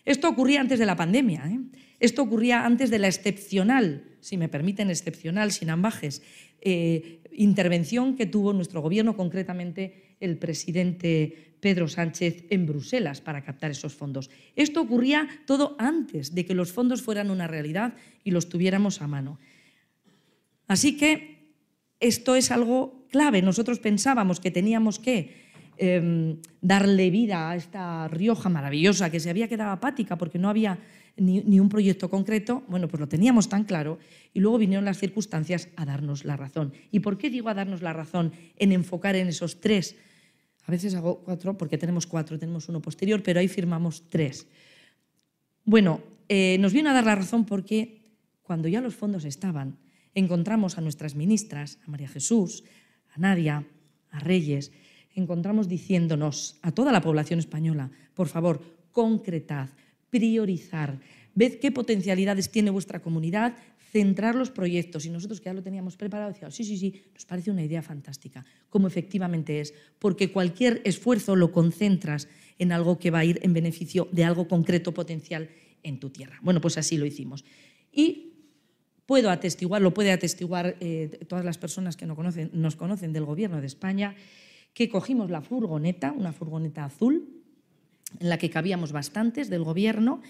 [0.03, 1.59] Esto ocurría antes de la pandemia, ¿eh?
[1.99, 6.21] esto ocurría antes de la excepcional, si me permiten, excepcional, sin ambajes,
[6.59, 13.71] eh, intervención que tuvo nuestro gobierno, concretamente el presidente Pedro Sánchez en Bruselas para captar
[13.71, 14.29] esos fondos.
[14.55, 19.07] Esto ocurría todo antes de que los fondos fueran una realidad y los tuviéramos a
[19.07, 19.39] mano.
[20.67, 21.53] Así que
[22.01, 23.41] esto es algo clave.
[23.41, 25.46] Nosotros pensábamos que teníamos que
[25.77, 30.79] em, darle vida a esta Rioja maravillosa que se había quedado apática porque no había
[31.17, 33.97] ni, un proyecto concreto, bueno, pues lo teníamos tan claro
[34.33, 36.73] y luego vinieron las circunstancias a darnos la razón.
[36.91, 39.95] ¿Y por qué digo a darnos la razón en enfocar en esos tres
[40.67, 44.47] a veces hago cuatro porque tenemos cuatro, tenemos uno posterior, pero ahí firmamos tres.
[45.63, 48.03] Bueno, eh, nos viene a dar la razón porque
[48.43, 49.79] cuando ya los fondos estaban,
[50.13, 52.65] encontramos a nuestras ministras, a María Jesús,
[53.15, 53.65] a Nadia,
[54.11, 54.73] a Reyes,
[55.17, 59.69] encontramos diciéndonos a toda la población española, por favor, concretad,
[60.09, 60.99] priorizar,
[61.33, 63.57] ved qué potencialidades tiene vuestra comunidad,
[63.91, 67.25] centrar los proyectos y nosotros que ya lo teníamos preparado decíamos, sí, sí, sí, nos
[67.25, 72.27] parece una idea fantástica, como efectivamente es, porque cualquier esfuerzo lo concentras
[72.59, 75.49] en algo que va a ir en beneficio de algo concreto potencial
[75.83, 76.37] en tu tierra.
[76.41, 77.45] Bueno, pues así lo hicimos.
[77.91, 78.33] Y
[79.05, 83.25] puedo atestiguar, lo puede atestiguar eh, todas las personas que nos conocen, nos conocen del
[83.25, 84.15] Gobierno de España,
[84.73, 87.37] que cogimos la furgoneta, una furgoneta azul,
[88.19, 90.21] en la que cabíamos bastantes del Gobierno,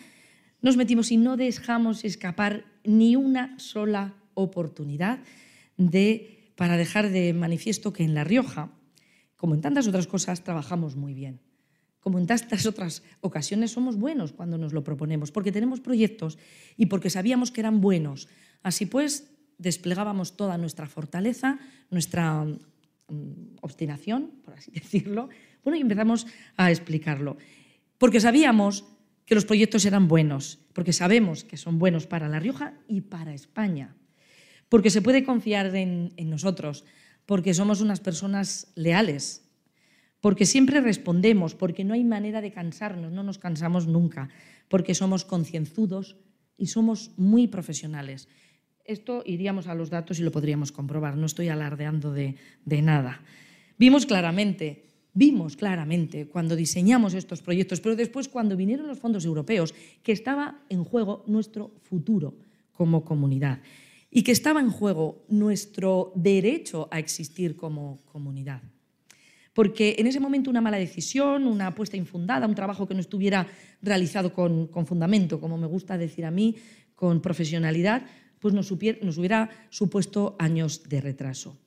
[0.62, 5.20] nos metimos y no dejamos escapar ni una sola oportunidad
[5.78, 8.72] de, para dejar de manifiesto que en La Rioja,
[9.36, 11.42] como en tantas otras cosas, trabajamos muy bien.
[12.00, 16.38] Como en tantas otras ocasiones, somos buenos cuando nos lo proponemos, porque tenemos proyectos
[16.76, 18.28] y porque sabíamos que eran buenos.
[18.64, 21.60] Así pues, desplegábamos toda nuestra fortaleza,
[21.92, 22.48] nuestra
[23.62, 25.30] obstinación, por así decirlo,
[25.64, 27.38] bueno, y empezamos a explicarlo.
[27.98, 28.86] Porque sabíamos
[29.26, 33.34] que los proyectos eran buenos, porque sabemos que son buenos para La Rioja y para
[33.34, 33.96] España,
[34.70, 36.86] porque se puede confiar en, nosotros,
[37.26, 39.50] porque somos unas personas leales,
[40.22, 44.30] porque siempre respondemos, porque no hay manera de cansarnos, no nos cansamos nunca,
[44.70, 46.16] porque somos concienzudos
[46.58, 48.30] y somos muy profesionales.
[48.88, 53.22] Esto iríamos a los datos y lo podríamos comprobar, no estoy alardeando de, de nada.
[53.78, 59.74] Vimos claramente vimos claramente cuando diseñamos estos proyectos, pero después cuando vinieron los fondos europeos,
[60.04, 62.36] que estaba en juego nuestro futuro
[62.72, 63.60] como comunidad
[64.12, 68.62] y que estaba en juego nuestro derecho a existir como comunidad.
[69.54, 73.48] Porque en ese momento una mala decisión, una apuesta infundada, un trabajo que no estuviera
[73.82, 76.56] realizado con, fundamento, como me gusta decir a mí,
[76.94, 78.06] con profesionalidad,
[78.40, 81.58] pues nos hubiera supuesto años de retraso.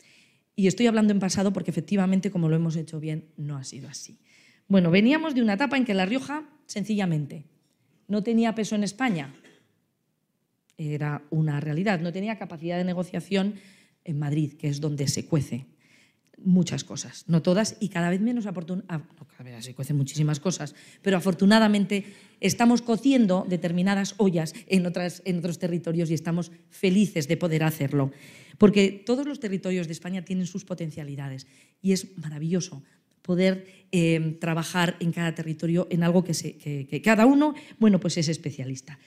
[0.57, 3.89] Y estoy hablando en pasado porque efectivamente, como lo hemos hecho bien, no ha sido
[3.89, 4.19] así.
[4.69, 7.45] Bueno, veníamos de una etapa en que La Rioja, sencillamente,
[8.09, 9.35] no tenía peso en España.
[10.77, 12.01] Era una realidad.
[12.01, 13.55] No tenía capacidad de negociación
[14.05, 15.67] en Madrid, que es donde se cuece
[16.45, 20.41] muchas cosas, no todas, y cada vez menos afortunadamente, ah, cada vez se cuecen muchísimas
[20.41, 22.05] cosas, pero afortunadamente
[22.41, 24.85] estamos cociendo determinadas ollas en,
[25.25, 28.13] en otros territorios y estamos felices de poder hacerlo,
[28.59, 31.47] porque todos los territorios de España tienen sus potencialidades
[31.83, 32.83] y es maravilloso
[33.23, 38.17] poder eh, trabajar en cada territorio en algo que, se, que cada uno, bueno, pues
[38.17, 38.99] es especialista.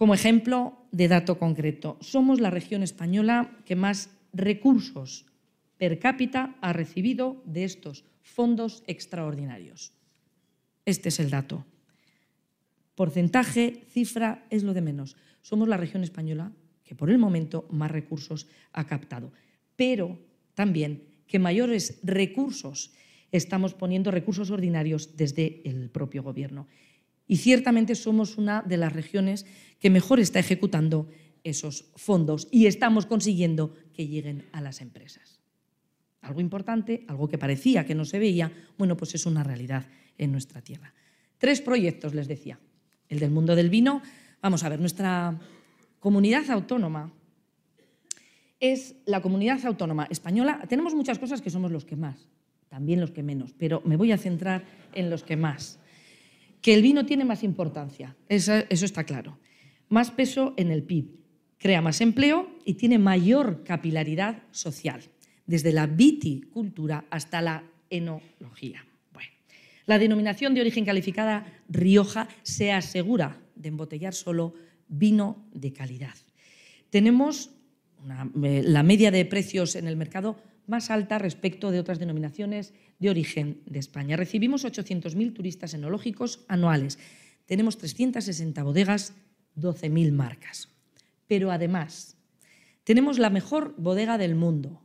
[0.00, 5.26] Como ejemplo de dato concreto, somos la región española que más recursos
[5.80, 9.96] per cápita ha recibido de estos fondos extraordinarios.
[10.84, 11.64] Este es el dato.
[12.94, 15.16] Porcentaje, cifra, es lo de menos.
[15.40, 16.52] Somos la región española
[16.84, 19.32] que por el momento más recursos ha captado,
[19.74, 20.20] pero
[20.52, 22.92] también que mayores recursos
[23.32, 26.68] estamos poniendo recursos ordinarios desde el propio Gobierno.
[27.26, 29.46] Y ciertamente somos una de las regiones
[29.78, 31.08] que mejor está ejecutando
[31.42, 35.39] esos fondos y estamos consiguiendo que lleguen a las empresas.
[36.22, 39.86] Algo importante, algo que parecía que no se veía, bueno, pues es una realidad
[40.18, 40.92] en nuestra tierra.
[41.38, 42.58] Tres proyectos, les decía.
[43.08, 44.02] El del mundo del vino.
[44.42, 45.38] Vamos a ver, nuestra
[45.98, 47.12] comunidad autónoma
[48.60, 50.60] es la comunidad autónoma española.
[50.68, 52.28] Tenemos muchas cosas que somos los que más,
[52.68, 55.78] también los que menos, pero me voy a centrar en los que más.
[56.60, 59.38] Que el vino tiene más importancia, eso, eso está claro.
[59.88, 61.06] Más peso en el PIB,
[61.58, 65.00] crea más empleo y tiene mayor capilaridad social,
[65.50, 68.86] desde la viticultura hasta la enología.
[69.12, 69.30] Bueno,
[69.84, 74.54] la denominación de origen calificada Rioja se asegura de embotellar solo
[74.86, 76.14] vino de calidad.
[76.88, 77.50] Tenemos
[78.42, 80.36] eh, la media de precios en el mercado
[80.68, 84.16] más alta respecto de otras denominaciones de origen de España.
[84.16, 86.96] Recibimos 800.000 turistas enológicos anuales.
[87.46, 89.14] Tenemos 360 bodegas,
[89.56, 90.68] 12.000 marcas.
[91.26, 92.16] Pero además,
[92.84, 94.80] tenemos la mejor bodega del mundo.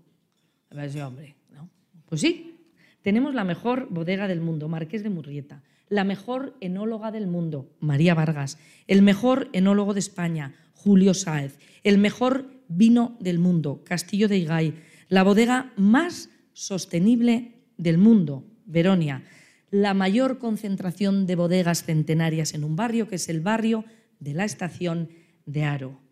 [0.76, 1.70] Ver, hombre, ¿no?
[2.06, 2.58] Pues sí,
[3.02, 8.14] tenemos la mejor bodega del mundo, Marqués de Murrieta, la mejor enóloga del mundo, María
[8.14, 8.58] Vargas,
[8.88, 14.74] el mejor enólogo de España, Julio Sáez, el mejor vino del mundo, Castillo de Igay,
[15.08, 19.24] la bodega más sostenible del mundo, Veronia,
[19.72, 23.86] la mayor concentración de bodegas centenarias en un barrio, que es el barrio
[24.20, 25.10] de la estación
[25.46, 26.05] de Aro.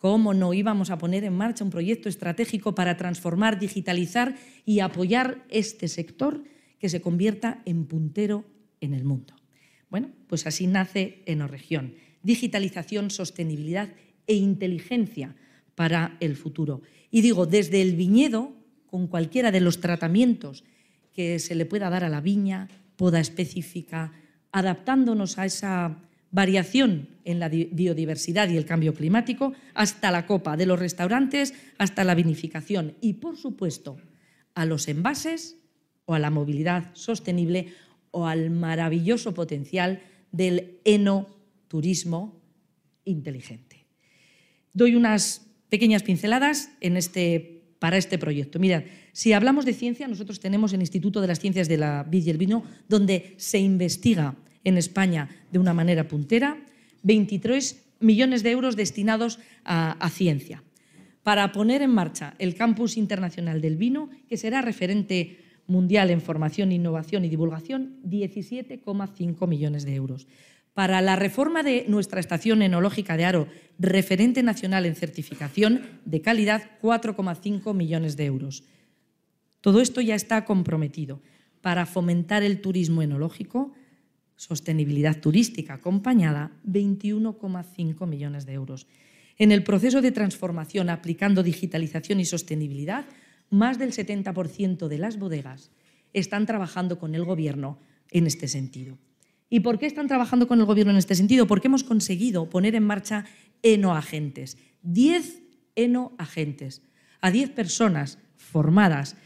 [0.00, 4.34] ¿Cómo no íbamos a poner en marcha un proyecto estratégico para transformar, digitalizar
[4.64, 6.42] y apoyar este sector
[6.78, 8.46] que se convierta en puntero
[8.80, 9.34] en el mundo?
[9.90, 11.92] Bueno, pues así nace Enoregión.
[12.22, 13.90] Digitalización, sostenibilidad
[14.26, 15.36] e inteligencia
[15.74, 16.80] para el futuro.
[17.10, 18.54] Y digo, desde el viñedo,
[18.86, 20.64] con cualquiera de los tratamientos
[21.12, 24.12] que se le pueda dar a la viña, poda específica,
[24.50, 30.66] adaptándonos a esa variación en la biodiversidad y el cambio climático, hasta la copa de
[30.66, 33.96] los restaurantes, hasta la vinificación y, por supuesto,
[34.54, 35.56] a los envases
[36.04, 37.72] o a la movilidad sostenible
[38.10, 42.40] o al maravilloso potencial del enoturismo
[43.04, 43.86] inteligente.
[44.72, 48.58] Doy unas pequeñas pinceladas este, para este proyecto.
[48.58, 52.26] Mirad, si hablamos de ciencia, nosotros tenemos el Instituto de las Ciencias de la Vid
[52.26, 56.58] y el Vino, donde se investiga en España de una manera puntera,
[57.02, 60.62] 23 millones de euros destinados a, ciencia,
[61.22, 66.72] para poner en marcha el Campus Internacional del Vino, que será referente mundial en formación,
[66.72, 70.26] innovación y divulgación, 17,5 millones de euros.
[70.74, 76.78] Para la reforma de nuestra estación enológica de Aro, referente nacional en certificación de calidad,
[76.80, 78.64] 4,5 millones de euros.
[79.60, 81.20] Todo esto ya está comprometido.
[81.60, 83.74] Para fomentar el turismo enológico,
[84.40, 88.86] sostenibilidad turística acompañada, 21,5 millones de euros.
[89.36, 93.04] En el proceso de transformación aplicando digitalización y sostenibilidad,
[93.50, 95.70] más del 70% de las bodegas
[96.14, 98.96] están trabajando con el Gobierno en este sentido.
[99.50, 101.46] ¿Y por qué están trabajando con el Gobierno en este sentido?
[101.46, 103.26] Porque hemos conseguido poner en marcha
[103.62, 105.42] enoagentes, 10
[105.74, 106.80] enoagentes,
[107.20, 109.16] a 10 personas formadas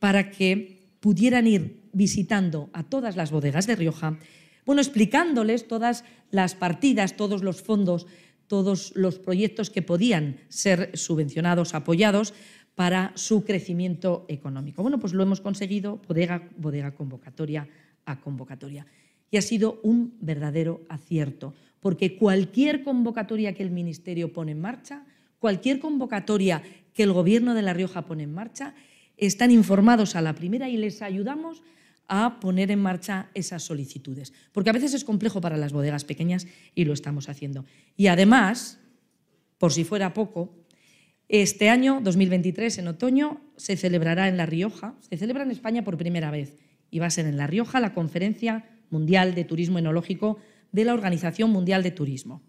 [0.00, 4.18] para que pudieran ir visitando a todas las bodegas de Rioja,
[4.66, 8.06] bueno, explicándoles todas las partidas, todos los fondos,
[8.46, 12.34] todos los proyectos que podían ser subvencionados, apoyados
[12.74, 14.82] para su crecimiento económico.
[14.82, 17.68] Bueno, pues lo hemos conseguido bodega, bodega convocatoria
[18.04, 18.86] a convocatoria
[19.30, 25.04] y ha sido un verdadero acierto, porque cualquier convocatoria que el Ministerio pone en marcha,
[25.38, 28.74] cualquier convocatoria que el Gobierno de La Rioja pone en marcha,
[29.16, 31.62] están informados a la primera y les ayudamos
[32.08, 36.46] a poner en marcha esas solicitudes, porque a veces es complejo para las bodegas pequeñas
[36.74, 37.64] y lo estamos haciendo.
[37.96, 38.78] Y además,
[39.58, 40.54] por si fuera poco,
[41.28, 45.96] este año 2023, en otoño, se celebrará en La Rioja, se celebra en España por
[45.96, 46.56] primera vez,
[46.90, 50.38] y va a ser en La Rioja la conferencia Mundial de Turismo Enológico
[50.70, 52.42] de la Organización Mundial de Turismo.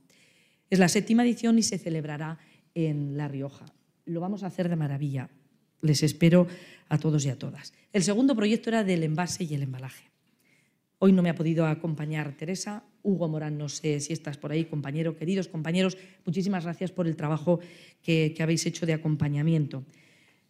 [0.69, 2.37] Es la séptima edición y se celebrará
[2.73, 3.65] en La Rioja.
[4.05, 5.29] Lo vamos a hacer de maravilla.
[5.85, 6.47] Les espero
[6.89, 7.73] a todos y a todas.
[7.93, 10.09] El segundo proyecto era del envase y el embalaje.
[10.99, 12.83] Hoy no me ha podido acompañar Teresa.
[13.03, 17.15] Hugo Morán, no sé si estás por ahí, compañero, queridos compañeros, muchísimas gracias por el
[17.15, 17.59] trabajo
[18.01, 19.83] que, habéis hecho de acompañamiento.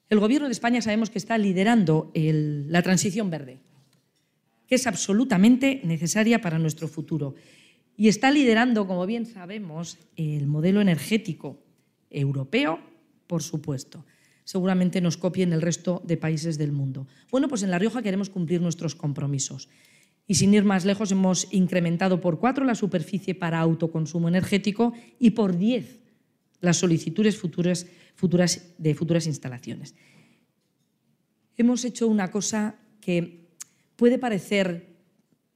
[0.10, 3.60] El Gobierno de España sabemos que está liderando la transición verde
[4.68, 7.36] que es absolutamente necesaria para nuestro futuro.
[7.98, 11.60] Y está liderando, como bien sabemos, el modelo energético
[12.10, 12.80] europeo,
[13.28, 14.06] por supuesto.
[14.46, 17.08] Seguramente nos copien el resto de países del mundo.
[17.32, 19.70] Bueno, pues en La Rioja queremos cumplir nuestros compromisos.
[20.28, 25.32] Y sin ir más lejos, hemos incrementado por cuatro la superficie para autoconsumo energético y
[25.32, 26.00] por diez
[26.62, 29.96] las solicitudes futuras, futuras de futuras instalaciones.
[31.58, 33.50] Hemos hecho una cosa que
[33.96, 34.96] puede parecer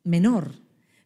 [0.03, 0.53] menor,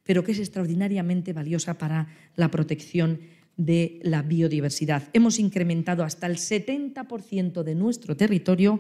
[0.04, 3.20] pero que es extraordinariamente valiosa para la protección
[3.58, 5.10] de la biodiversidad.
[5.14, 8.80] Hemos incrementado hasta el 70% de nuestro territorio,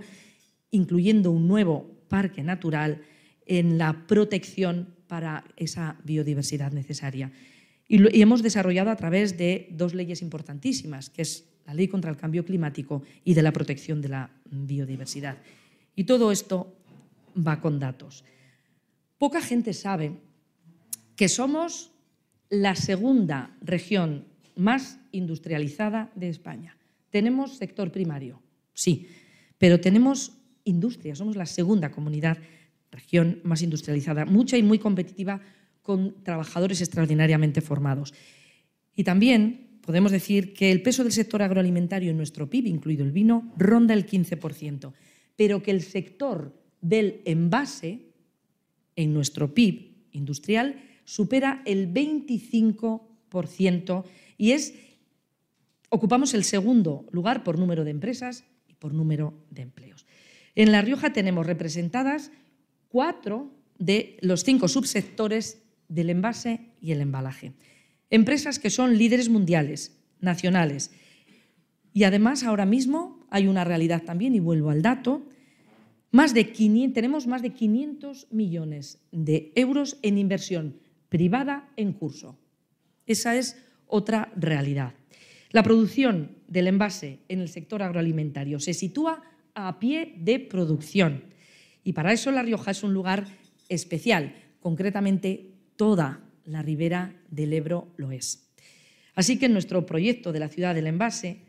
[0.71, 3.01] incluyendo un nuevo parque natural,
[3.45, 7.31] en la protección para esa biodiversidad necesaria.
[7.87, 12.17] Y, hemos desarrollado a través de dos leyes importantísimas, que es la Ley contra el
[12.17, 15.37] Cambio Climático y de la protección de la biodiversidad.
[15.95, 16.75] Y todo esto
[17.35, 18.23] va con datos.
[19.17, 20.13] Poca gente sabe
[21.15, 21.91] que somos
[22.49, 24.25] la segunda región
[24.55, 26.77] más industrializada de España.
[27.09, 28.41] Tenemos sector primario,
[28.73, 29.07] sí,
[29.57, 30.33] pero tenemos
[30.63, 32.37] industria, somos la segunda comunidad,
[32.91, 35.41] región más industrializada, mucha y muy competitiva,
[35.81, 38.13] con trabajadores extraordinariamente formados.
[38.95, 43.11] Y también podemos decir que el peso del sector agroalimentario en nuestro PIB, incluido el
[43.11, 44.93] vino, ronda el 15%,
[45.35, 48.13] pero que el sector del envase
[48.95, 54.05] en nuestro PIB industrial supera el 25%
[54.37, 54.73] y es
[55.89, 60.05] ocupamos el segundo lugar por número de empresas y por número de empleos.
[60.55, 62.31] En La Rioja tenemos representadas
[62.89, 67.53] cuatro de los cinco subsectores del envase y el embalaje.
[68.09, 70.91] Empresas que son líderes mundiales, nacionales.
[71.93, 75.23] Y además ahora mismo hay una realidad también, y vuelvo al dato,
[76.11, 76.45] más de
[76.93, 80.77] tenemos más de 500 millones de euros en inversión
[81.09, 82.37] privada en curso.
[83.07, 83.57] Esa es
[83.93, 84.95] otra realidad.
[85.51, 89.21] La producción del envase en el sector agroalimentario se sitúa
[89.53, 91.25] a pie de producción
[91.83, 93.27] y para eso La Rioja es un lugar
[93.69, 98.49] especial, concretamente toda la ribera del Ebro lo es.
[99.13, 101.41] Así que nuestro proyecto de la ciudad del envase,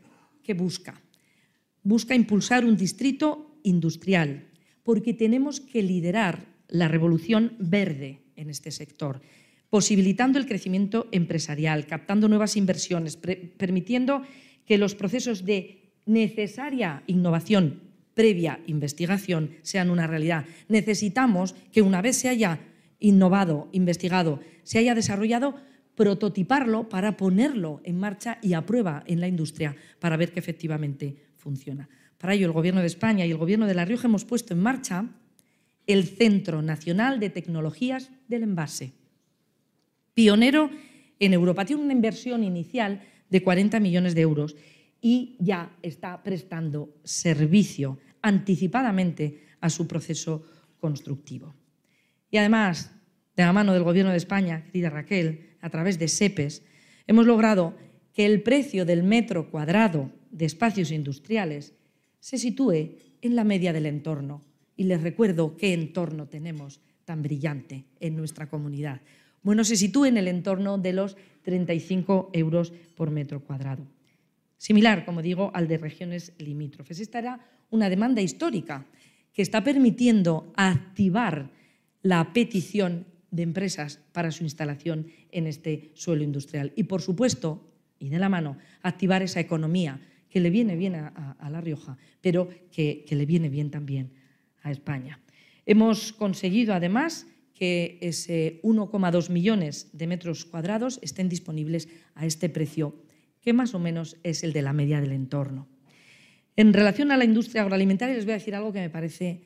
[0.43, 1.01] ¿qué busca?
[1.81, 4.45] Busca impulsar un distrito industrial,
[4.83, 9.21] porque tenemos que liderar la revolución verde en este sector,
[9.75, 14.21] posibilitando el crecimiento empresarial, captando nuevas inversiones, permitiendo
[14.65, 17.81] que los procesos de necesaria innovación
[18.13, 20.45] previa investigación sean una realidad.
[20.69, 22.61] Necesitamos que una vez se haya
[23.01, 25.55] innovado, investigado, se haya desarrollado,
[25.95, 31.17] prototiparlo para ponerlo en marcha y a prueba en la industria para ver que efectivamente
[31.35, 31.89] funciona.
[32.17, 34.61] Para ello, el Gobierno de España y el Gobierno de La Rioja hemos puesto en
[34.61, 35.09] marcha
[35.85, 38.93] el Centro Nacional de Tecnologías del Envase,
[40.15, 40.71] pionero
[41.19, 41.65] en Europa.
[41.65, 44.55] Tiene una inversión inicial de 40 millones de euros
[45.01, 50.43] y ya está prestando servicio anticipadamente a su proceso
[50.79, 51.53] constructivo.
[52.31, 52.91] Y además,
[53.35, 56.63] de la mano del Gobierno de España, querida Raquel, a través de SEPES,
[57.05, 57.75] hemos logrado
[58.13, 61.75] que el precio del metro cuadrado de espacios industriales
[62.19, 64.43] se sitúe en la media del entorno.
[64.77, 69.01] Y les recuerdo qué entorno tenemos tan brillante en nuestra comunidad.
[69.45, 73.85] Bueno, se sitúe en el entorno de los 35 euros por metro cuadrado.
[74.57, 76.99] Similar, como digo, al de regiones limítrofes.
[76.99, 77.39] Esta era
[77.69, 78.87] una demanda histórica
[79.31, 81.51] que está permitiendo activar
[82.01, 86.73] la petición de empresas para su instalación en este suelo industrial.
[86.75, 87.69] Y, por supuesto,
[87.99, 92.49] y de la mano, activar esa economía que le viene bien a, La Rioja, pero
[92.71, 94.09] que, que le viene bien también
[94.63, 95.19] a España.
[95.67, 102.93] Hemos conseguido, además, que ese 1,2 millones de metros cuadrados estén disponibles a este precio,
[103.41, 105.67] que más o menos es el de la media del entorno.
[106.55, 109.41] En relación a la industria agroalimentaria, les voy a decir algo que me parece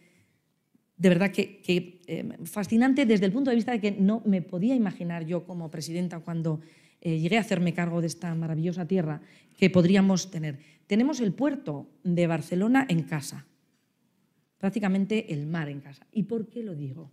[0.99, 1.62] de verdad que,
[2.07, 5.72] eh, fascinante desde el punto de vista de que no me podía imaginar yo como
[5.72, 6.60] presidenta cuando
[6.99, 9.22] eh, llegué a hacerme cargo de esta maravillosa tierra
[9.57, 10.60] que podríamos tener.
[10.88, 13.45] Tenemos el puerto de Barcelona en casa,
[14.57, 16.05] prácticamente el mar en casa.
[16.12, 17.12] ¿Y por qué lo digo?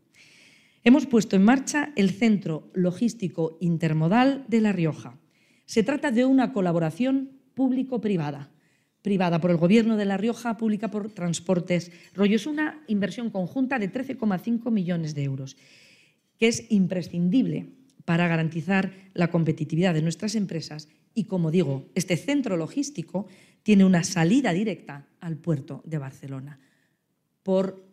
[0.86, 5.18] Hemos puesto en marcha el Centro Logístico Intermodal de La Rioja.
[5.64, 8.52] Se trata de una colaboración público-privada
[9.02, 12.36] privada por el Gobierno de La Rioja, pública por Transportes Rollo.
[12.36, 15.56] Es una inversión conjunta de 13,5 millones de euros,
[16.38, 17.66] que es imprescindible
[18.04, 23.26] para garantizar la competitividad de nuestras empresas y, como digo, este centro logístico
[23.64, 26.60] tiene una salida directa al puerto de Barcelona
[27.42, 27.85] por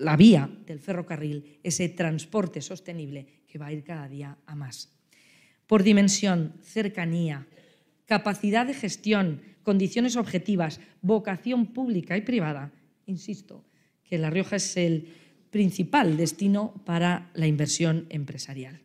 [0.00, 4.88] la vía del ferrocarril, ese transporte sostenible que va a ir cada día a más.
[5.66, 7.46] Por dimensión, cercanía,
[8.06, 12.72] capacidad de gestión, condiciones objetivas, vocación pública y privada,
[13.06, 13.64] insisto,
[14.02, 15.08] que La Rioja es el
[15.50, 18.80] principal destino para la inversión empresarial.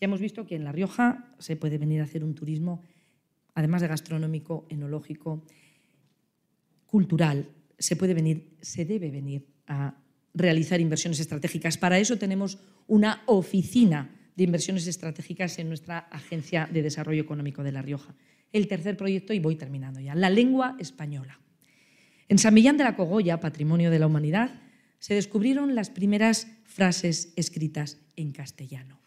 [0.00, 2.82] Ya hemos visto que en La Rioja se puede venir a hacer un turismo,
[3.54, 5.44] además de gastronómico, enológico,
[6.86, 9.94] cultural, se puede venir, se debe venir a
[10.34, 11.78] realizar inversiones estratégicas.
[11.78, 17.72] Para eso tenemos una oficina de inversiones estratégicas en nuestra Agencia de Desarrollo Económico de
[17.72, 18.14] La Rioja.
[18.52, 21.40] El tercer proyecto, y voy terminando ya, la lengua española.
[22.28, 24.60] En San Millán de la Cogolla, Patrimonio de la Humanidad,
[24.98, 29.00] se descubrieron las primeras frases escritas en castellano,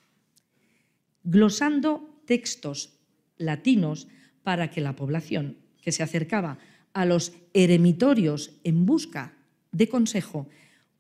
[1.24, 3.00] glosando textos
[3.38, 4.08] latinos
[4.44, 6.60] para que la población que se acercaba
[6.94, 9.37] a los eremitorios en busca
[9.72, 10.48] de consejo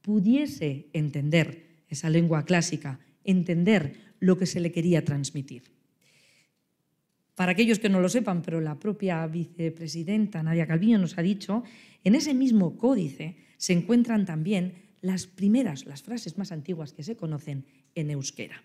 [0.01, 5.63] pudiese entender esa lengua clásica, entender lo que se le quería transmitir.
[7.36, 11.63] Para aquellos que no lo sepan, pero la propia vicepresidenta Nadia Calviño nos ha dicho,
[12.03, 17.15] en ese mismo códice se encuentran también las primeras, las frases más antiguas que se
[17.15, 18.63] conocen en euskera.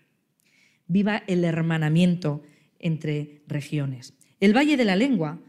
[0.87, 2.41] Viva el hermanamiento
[2.79, 4.13] entre regiones.
[4.39, 5.39] El Valle de la Lengua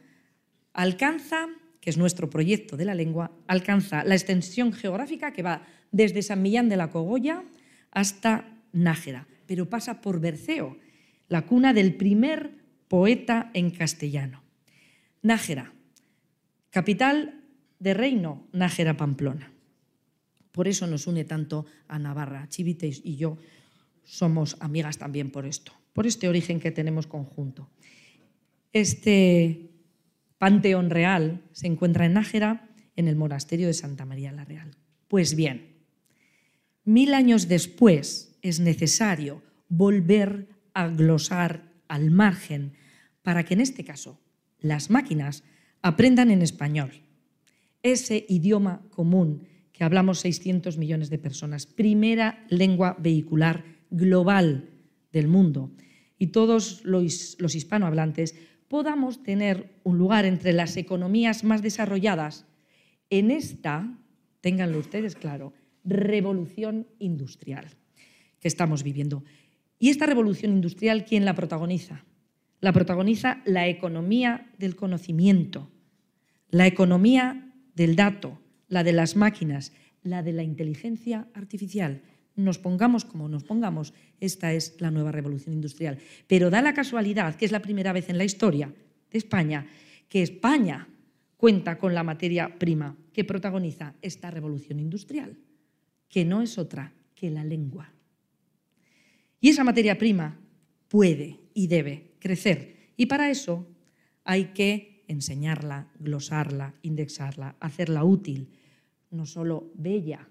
[0.73, 1.49] alcanza,
[1.85, 6.41] que es nuestro proyecto de la lengua, alcanza la extensión geográfica que va desde San
[6.41, 7.45] Millán de la Cogolla
[7.91, 10.79] hasta Nájera, pero pasa por Berceo,
[11.29, 12.53] la cuna del primer
[12.89, 14.43] poeta en castellano.
[15.21, 15.75] Nájera,
[16.71, 17.45] capital
[17.79, 19.53] de reino, Nájera Pamplona.
[20.53, 22.49] Por eso nos une tanto a Navarra.
[22.49, 23.37] Chivite y yo
[24.05, 27.69] somos amigas también por esto, por este origen que tenemos conjunto.
[28.73, 29.74] Este
[30.45, 34.77] panteón real se encuentra en Nájera, en el monasterio de Santa María la Real.
[35.09, 35.79] Pues bien,
[36.85, 42.75] mil años después es necesario volver a glosar al margen
[43.23, 44.21] para que en este caso
[44.59, 45.45] las máquinas
[45.81, 46.91] aprendan en español,
[47.83, 54.69] ese idioma común que hablamos 600 millones de personas, primera lengua vehicular global
[55.11, 55.73] del mundo,
[56.19, 58.35] y todos los, los hispanohablantes
[58.69, 62.47] podamos tener un lugar entre las economías más desarrolladas
[63.11, 63.97] en esta,
[64.41, 65.53] ténganlo ustedes claro,
[65.85, 67.67] revolución industrial
[68.41, 69.25] que estamos viviendo.
[69.79, 72.05] Y esta revolución industrial, ¿quién la protagoniza?
[72.61, 75.71] La protagoniza la economía del conocimiento,
[76.49, 82.03] la economía del dato, la de las máquinas, la de la inteligencia artificial.
[82.37, 85.99] Nos pongamos como nos pongamos, esta es la nueva revolución industrial.
[86.27, 88.75] Pero da la casualidad que es la primera vez en la historia
[89.11, 89.67] de España
[90.09, 90.89] que España
[91.37, 95.37] cuenta con la materia prima que protagoniza esta revolución industrial,
[96.09, 97.93] que no es otra que la lengua.
[99.41, 100.41] Y esa materia prima
[100.89, 102.93] puede y debe crecer.
[102.97, 103.67] Y para eso
[104.25, 108.49] hay que enseñarla, glosarla, indexarla, hacerla útil,
[109.11, 110.29] no solo bella,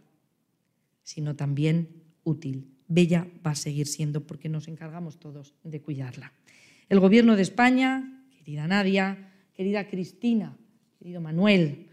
[1.04, 2.70] sino también útil.
[2.88, 6.34] Bella va a seguir siendo porque nos encargamos todos de cuidarla.
[6.90, 10.58] El Gobierno de España, querida Nadia, querida Cristina,
[11.00, 11.88] querido Manuel,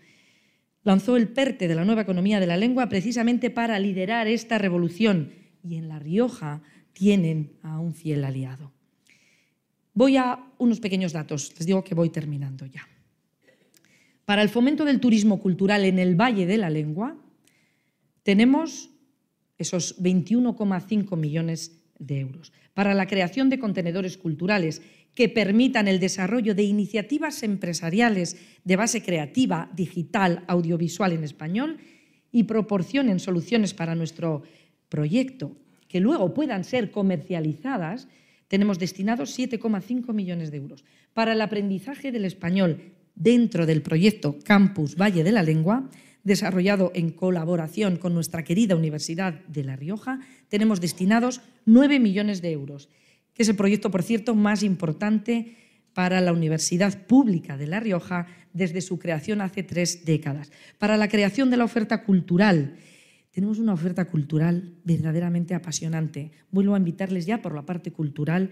[0.83, 5.33] lanzó el PERTE de la nueva economía de la lengua precisamente para liderar esta revolución
[5.63, 8.73] y en La Rioja tienen a un fiel aliado.
[9.95, 12.89] Voy a unos pequeños datos, les digo que voy terminando ya.
[14.25, 17.17] Para el fomento del turismo cultural en el Valle de la Lengua,
[18.23, 18.91] tenemos
[19.61, 22.53] esos 21,5 millones de euros.
[22.75, 24.83] Para la creación de contenedores culturales
[25.15, 31.79] que permitan el desarrollo de iniciativas empresariales de base creativa, digital, audiovisual en español
[32.33, 34.43] y proporcionen soluciones para nuestro
[34.89, 35.57] proyecto
[35.89, 38.09] que luego puedan ser comercializadas
[38.51, 40.85] tenemos destinados 7,5 millones de euros
[41.15, 42.83] para el aprendizaje del español
[43.15, 45.89] dentro del proyecto Campus Valle de la Lengua,
[46.25, 50.21] desarrollado en colaboración con nuestra querida Universidad de La Rioja.
[50.49, 52.89] Tenemos destinados 9 millones de euros,
[53.35, 55.57] que es el proyecto, por cierto, más importante
[55.95, 60.53] para la Universidad Pública de La Rioja desde su creación hace tres décadas.
[60.79, 62.77] Para la creación de la oferta cultural
[63.33, 66.33] tenemos una oferta cultural verdaderamente apasionante.
[66.51, 68.51] Vuelvo a invitarles ya por la parte cultural,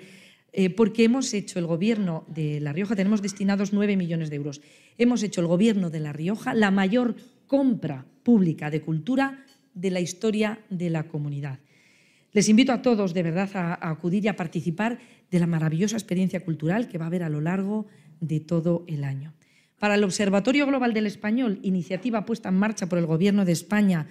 [0.52, 4.60] eh, porque hemos hecho el gobierno de La Rioja, tenemos destinados 9 millones de euros.
[4.96, 7.16] Hemos hecho el gobierno de La Rioja la mayor
[7.48, 9.44] compra pública de cultura
[9.74, 11.58] de la historia de la comunidad.
[12.32, 14.98] Les invito a todos de verdad a, acudir y a participar
[15.30, 17.86] de la maravillosa experiencia cultural que va a haber a lo largo
[18.20, 19.34] de todo el año.
[19.78, 24.06] Para el Observatorio Global del Español, iniciativa puesta en marcha por el Gobierno de España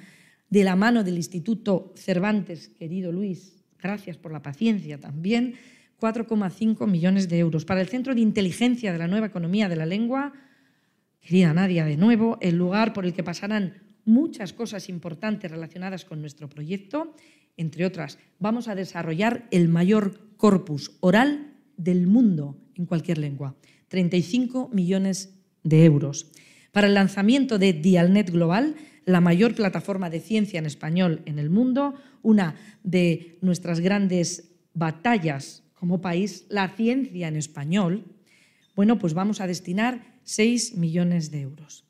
[0.49, 5.55] de la mano del Instituto Cervantes, querido Luis, gracias por la paciencia también,
[5.99, 7.65] 4,5 millones de euros.
[7.65, 10.33] Para el Centro de Inteligencia de la Nueva Economía de la Lengua,
[11.27, 16.21] querida Nadia, de nuevo, el lugar por el que pasarán muchas cosas importantes relacionadas con
[16.21, 17.13] nuestro proyecto,
[17.57, 23.57] entre otras, vamos a desarrollar el mayor corpus oral del mundo en cualquier lengua,
[23.89, 26.31] 35 millones de euros.
[26.71, 31.49] Para el lanzamiento de Dialnet Global, la mayor plataforma de ciencia en español en el
[31.49, 38.05] mundo, una de nuestras grandes batallas como país, la ciencia en español,
[38.77, 41.85] bueno, pues vamos a destinar 6 millones de euros.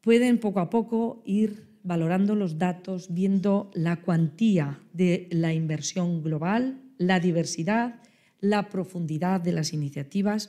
[0.00, 6.80] Pueden poco a poco ir valorando los datos, viendo la cuantía de la inversión global,
[6.96, 8.00] la diversidad,
[8.40, 10.48] la profundidad de las iniciativas,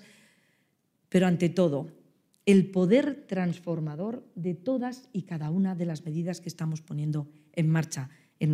[1.10, 1.92] pero ante todo,
[2.46, 7.70] el poder transformador de todas y cada una de las medidas que estamos poniendo en
[7.70, 8.10] marcha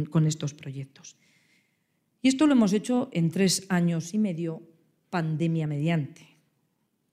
[0.09, 1.17] con estos proyectos.
[2.23, 4.63] Y esto lo hemos hecho en tres años y medio,
[5.11, 6.34] pandemia mediante.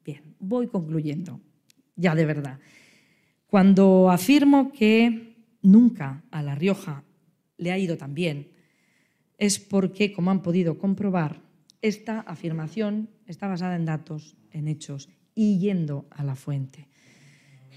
[0.04, 1.40] Bien, voy concluyendo,
[1.96, 2.58] ya de verdad.
[3.46, 7.04] Cuando afirmo que nunca a La Rioja
[7.58, 8.48] le ha ido tan bien,
[9.38, 11.42] es porque, como han podido comprobar,
[11.80, 16.88] esta afirmación está basada en datos, en hechos y yendo a la fuente.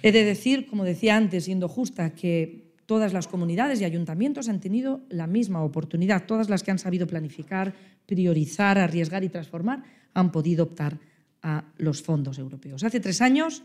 [0.02, 4.60] He de decir, como decía antes, siendo justa, que todas las comunidades y ayuntamientos han
[4.60, 6.26] tenido la misma oportunidad.
[6.26, 7.74] Todas las que han sabido planificar,
[8.06, 11.00] priorizar, arriesgar y transformar han podido optar
[11.46, 12.84] a los fondos europeos.
[12.84, 13.62] Hace tres años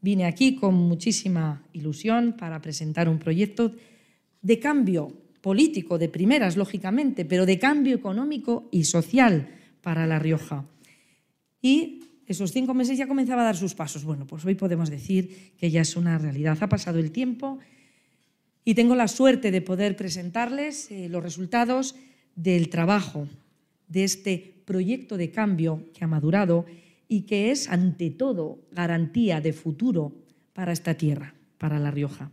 [0.00, 3.72] vine aquí con muchísima ilusión para presentar un proyecto
[4.42, 5.06] de cambio
[5.40, 10.66] político, de primeras, lógicamente, pero de cambio económico y social para La Rioja.
[11.62, 14.02] Y esos cinco meses ya comenzaba a dar sus pasos.
[14.02, 16.58] Bueno, pues hoy podemos decir que ya es una realidad.
[16.60, 17.60] Ha pasado el tiempo
[18.64, 21.94] y tengo la suerte de poder presentarles eh, los resultados
[22.34, 23.28] del trabajo
[23.86, 26.66] de este proyecto de cambio que ha madurado
[27.12, 30.16] y que es, ante todo, garantía de futuro
[30.54, 32.32] para esta tierra, para La Rioja.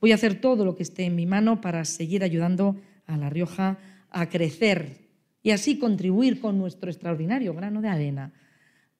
[0.00, 3.30] Voy a hacer todo lo que esté en mi mano para seguir ayudando a La
[3.30, 5.08] Rioja a crecer
[5.42, 8.32] y así contribuir con nuestro extraordinario grano de arena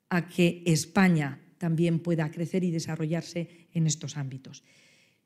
[0.09, 4.65] a que España también pueda crecer y desarrollarse en estos ámbitos.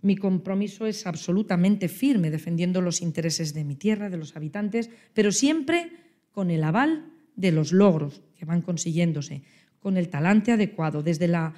[0.03, 5.33] Mi compromiso es absolutamente firme defendiendo los intereses de mi tierra, de los habitantes, pero
[5.33, 5.91] siempre
[6.33, 9.43] con el aval de los logros que van consiguiéndose,
[9.87, 11.55] con el talante adecuado, desde la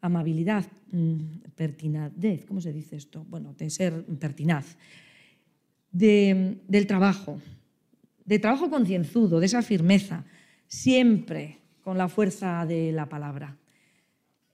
[0.00, 3.26] amabilidad, mm, pertinadez, ¿cómo se dice esto?
[3.28, 4.76] Bueno, de ser pertinaz,
[5.90, 7.40] del trabajo,
[8.24, 10.24] de trabajo concienzudo, de esa firmeza,
[10.68, 13.56] siempre con la fuerza de la palabra.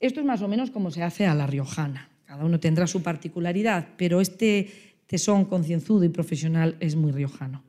[0.01, 2.09] Esto es más o menos como se hace a la riojana.
[2.25, 4.71] Cada uno tendrá su particularidad, pero este
[5.07, 7.63] tesón concienzudo y profesional es muy riojano.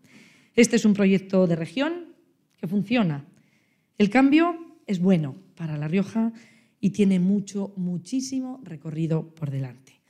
[0.56, 2.16] Este es un proyecto de región
[2.56, 3.26] que funciona.
[3.98, 6.34] El cambio es bueno para La Rioja
[6.80, 10.02] y tiene mucho, muchísimo recorrido por delante.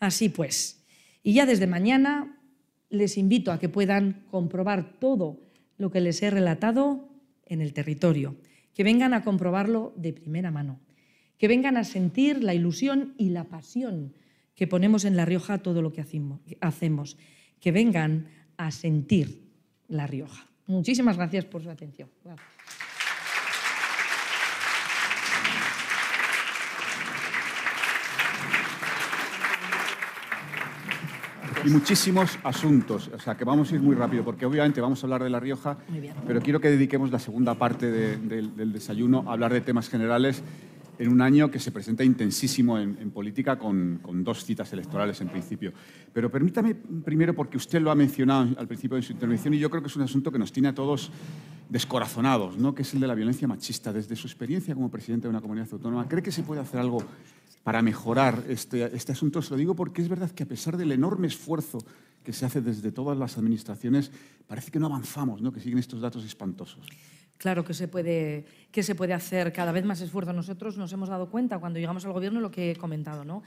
[0.00, 0.84] Así pues,
[1.22, 2.38] y ya desde mañana
[2.88, 5.40] les invito a que puedan comprobar todo
[5.76, 7.08] lo que les he relatado
[7.46, 8.36] en el territorio
[8.74, 10.80] que vengan a comprobarlo de primera mano,
[11.38, 14.14] que vengan a sentir la ilusión y la pasión
[14.54, 16.00] que ponemos en La Rioja todo lo que
[16.60, 17.16] hacemos,
[17.60, 19.42] que vengan a sentir
[19.88, 20.48] La Rioja.
[20.66, 22.08] Muchísimas gracias por su atención.
[31.64, 33.10] Y muchísimos asuntos.
[33.14, 35.40] O sea, que vamos a ir muy rápido, porque obviamente vamos a hablar de La
[35.40, 35.78] Rioja,
[36.26, 40.42] pero quiero que dediquemos la segunda parte del desayuno a hablar de temas generales
[40.98, 45.72] en un año que se presenta intensísimo en, política con, dos citas electorales en principio.
[46.12, 49.70] Pero permítame primero, porque usted lo ha mencionado al principio de su intervención y yo
[49.70, 51.10] creo que es un asunto que nos tiene a todos
[51.68, 52.74] descorazonados, ¿no?
[52.74, 53.92] que es el de la violencia machista.
[53.92, 57.02] Desde su experiencia como presidente de una comunidad autónoma, ¿cree que se puede hacer algo
[57.62, 59.42] para mejorar este, este asunto.
[59.42, 61.78] Se lo digo porque es verdad que a pesar del enorme esfuerzo
[62.24, 64.10] que se hace desde todas las administraciones,
[64.46, 65.52] parece que no avanzamos, ¿no?
[65.52, 66.86] que siguen estos datos espantosos.
[67.36, 70.32] Claro que se, puede, que se puede hacer cada vez más esfuerzo.
[70.32, 73.24] Nosotros nos hemos dado cuenta cuando llegamos al Gobierno lo que he comentado.
[73.24, 73.42] ¿no?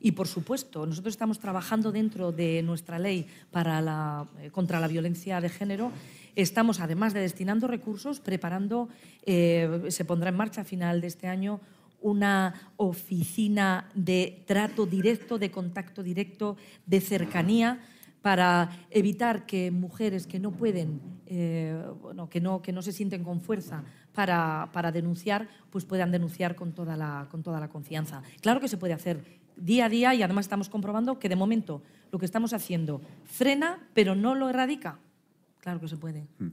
[0.00, 4.86] Y, por supuesto, nosotros estamos trabajando dentro de nuestra ley para la, eh, contra la
[4.86, 5.90] violencia de género.
[6.36, 8.90] Estamos, además de destinando recursos, preparando,
[9.24, 11.60] eh, se pondrá en marcha a final de este año
[12.00, 17.80] una oficina de trato directo, de contacto directo, de cercanía
[18.22, 21.80] para evitar que mujeres que no pueden, eh,
[22.30, 26.72] que, no, que no se sienten con fuerza para, para, denunciar, pues puedan denunciar con
[26.72, 28.22] toda, la, con toda la confianza.
[28.40, 29.22] Claro que se puede hacer
[29.56, 33.78] día a día y además estamos comprobando que de momento lo que estamos haciendo frena,
[33.94, 34.98] pero no lo erradica.
[35.60, 36.26] Claro que se puede.
[36.38, 36.48] Mm.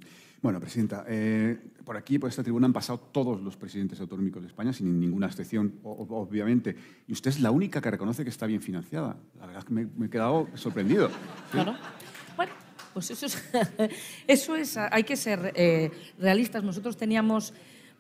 [0.45, 4.47] Bueno, Presidenta, eh, por aquí, por esta tribuna, han pasado todos los presidentes autonómicos de
[4.47, 6.75] España, sin ninguna excepción, obviamente.
[7.07, 9.17] Y usted es la única que reconoce que está bien financiada.
[9.39, 11.09] La verdad es que me, he quedado sorprendido.
[11.51, 11.73] Claro.
[12.35, 12.51] Bueno,
[12.93, 13.43] pues eso es,
[14.27, 15.89] eso es hay que ser eh,
[16.19, 16.63] realistas.
[16.63, 17.51] Nosotros teníamos,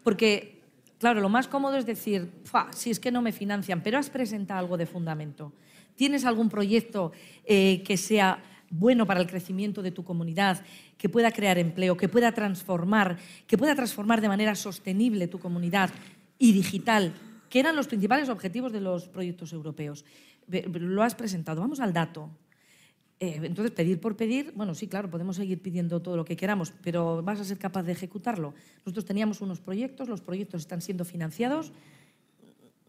[0.03, 0.61] porque,
[0.99, 2.29] claro, lo más cómodo es decir,
[2.75, 5.51] si es que no me financian, pero has presentado algo de fundamento.
[5.95, 7.11] ¿Tienes algún proyecto
[7.43, 8.37] eh, que sea
[8.69, 10.63] bueno para el crecimiento de tu comunidad,
[10.97, 15.89] que pueda crear empleo, que pueda transformar, que pueda transformar de manera sostenible tu comunidad
[16.37, 17.13] y digital,
[17.49, 20.05] que eran los principales objetivos de los proyectos europeos.
[20.47, 21.61] Lo has presentado.
[21.61, 22.29] Vamos al dato.
[23.19, 26.73] Eh, entonces, pedir por pedir, bueno, sí, claro, podemos seguir pidiendo todo lo que queramos,
[26.83, 28.53] pero vas a ser capaz de ejecutarlo.
[28.79, 31.71] Nosotros teníamos unos proyectos, los proyectos están siendo financiados.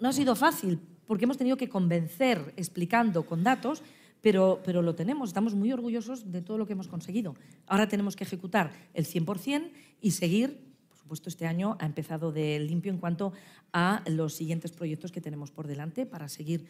[0.00, 3.82] No ha sido fácil, porque hemos tenido que convencer explicando con datos,
[4.26, 7.36] pero, pero lo tenemos, estamos muy orgullosos de todo lo que hemos conseguido.
[7.68, 9.70] Ahora tenemos que ejecutar el 100%
[10.00, 10.58] y seguir,
[10.88, 13.32] por supuesto este año ha empezado de limpio en cuanto
[13.72, 16.66] a los siguientes proyectos que tenemos por delante para seguir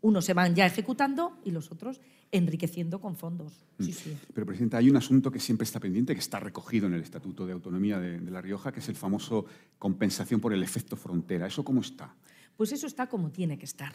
[0.00, 2.00] unos se van ya ejecutando y los otros
[2.32, 3.52] enriqueciendo con fondos.
[3.80, 4.16] Sí, sí.
[4.32, 7.44] Pero, Presidenta, hay un asunto que siempre está pendiente, que está recogido en el Estatuto
[7.44, 9.44] de Autonomía de, de La Rioja, que es el famoso
[9.78, 11.46] compensación por el efecto frontera.
[11.46, 12.14] ¿Eso cómo está?
[12.56, 13.94] Pues eso está como tiene que estar.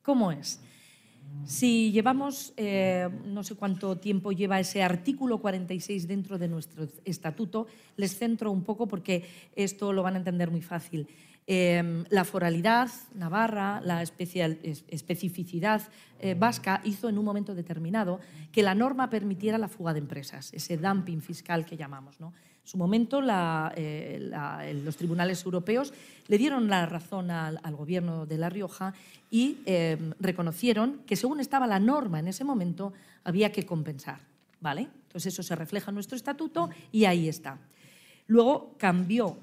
[0.00, 0.60] ¿Cómo es?
[1.44, 7.68] Si llevamos, eh, no sé cuánto tiempo lleva ese artículo 46 dentro de nuestro estatuto,
[7.96, 9.24] les centro un poco porque
[9.54, 11.06] esto lo van a entender muy fácil.
[11.46, 14.58] Em, la foralidad navarra, la especial,
[14.88, 15.82] especificidad
[16.18, 18.18] eh, vasca hizo en un momento determinado
[18.50, 22.18] que la norma permitiera la fuga de empresas, ese dumping fiscal que llamamos.
[22.18, 22.32] ¿no?
[22.66, 23.22] Su momento
[23.76, 25.94] eh, los tribunales europeos
[26.26, 28.92] le dieron la razón al, gobierno de La Rioja
[29.30, 32.92] y em, reconocieron que según estaba la norma en ese momento
[33.22, 34.18] había que compensar.
[34.60, 34.88] ¿vale?
[35.06, 37.58] Entonces eso se refleja en nuestro estatuto y ahí está.
[38.26, 39.36] Luego cambió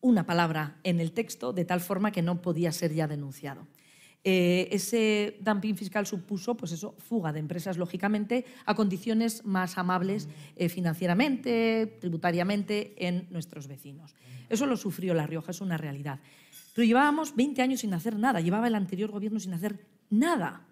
[0.00, 3.66] una palabra en el texto de tal forma que no podía ser ya denunciado.
[4.28, 10.28] Eh, ese dumping fiscal supuso, pues eso, fuga de empresas, lógicamente, a condiciones más amables
[10.56, 14.16] eh, financieramente, tributariamente, en nuestros vecinos.
[14.48, 16.18] Eso lo sufrió La Rioja, es una realidad.
[16.74, 20.66] Pero llevábamos 20 años sin hacer nada, llevaba el anterior gobierno sin hacer nada.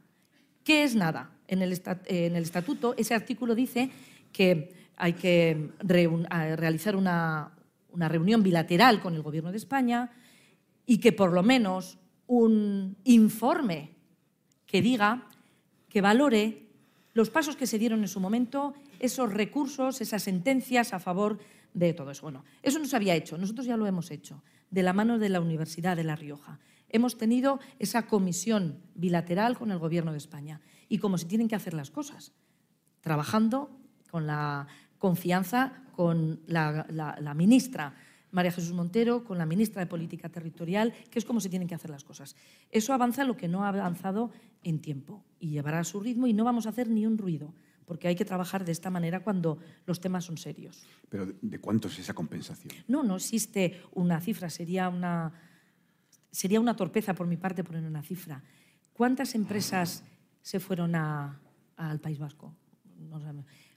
[0.65, 1.31] ¿Qué es nada?
[1.47, 3.89] En el, estatuto, ese artículo dice
[4.33, 7.53] que hay que realizar una
[7.93, 10.11] reunión bilateral con el Gobierno de España
[10.87, 13.97] y que por lo menos un informe
[14.67, 15.29] que diga,
[15.89, 16.69] que valore
[17.13, 21.39] los pasos que se dieron en su momento, esos recursos, esas sentencias a favor
[21.73, 22.23] de todo eso.
[22.23, 25.29] Bueno, eso no se había hecho, nosotros ya lo hemos hecho, de la mano de
[25.29, 26.59] la Universidad de La Rioja.
[26.89, 31.57] Hemos tenido esa comisión bilateral con el Gobierno de España y cómo se tienen que
[31.57, 32.33] hacer las cosas,
[33.01, 33.71] trabajando
[34.11, 34.67] con la
[34.99, 37.95] confianza con la, ministra
[38.35, 41.77] María Jesús Montero, con la ministra de Política Territorial, que es cómo se tienen que
[41.77, 42.35] hacer las cosas.
[42.71, 44.33] Eso avanza lo que no ha avanzado
[44.65, 47.55] en tiempo y llevará a su ritmo y no vamos a hacer ni un ruido,
[47.87, 50.85] porque hay que trabajar de esta manera cuando los temas son serios.
[51.09, 52.75] ¿Pero de cuánto es esa compensación?
[52.89, 55.33] No, no existe una cifra, sería una,
[56.33, 58.43] sería una torpeza por mi parte poner una cifra.
[58.93, 60.03] ¿Cuántas empresas
[60.43, 62.53] se fueron al País Vasco?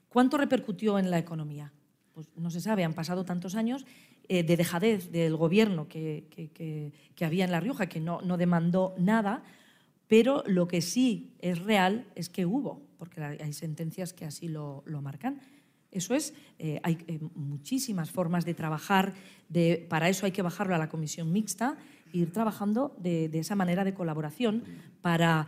[0.10, 1.72] ¿Cuánto repercutió en la economía?
[2.18, 3.86] pues no se sabe, han pasado tantos años
[4.30, 6.26] eh, de dejadez del gobierno que,
[7.22, 9.42] había en La Rioja, que no, demandó nada,
[10.08, 14.84] pero lo que sí es real es que hubo, porque hay sentencias que así lo,
[15.02, 15.40] marcan.
[15.92, 19.14] Eso es, eh, hay eh, muchísimas formas de trabajar,
[19.48, 21.78] de, para eso hay que bajarlo a la comisión mixta,
[22.12, 24.66] e ir trabajando de, esa manera de colaboración
[25.02, 25.48] para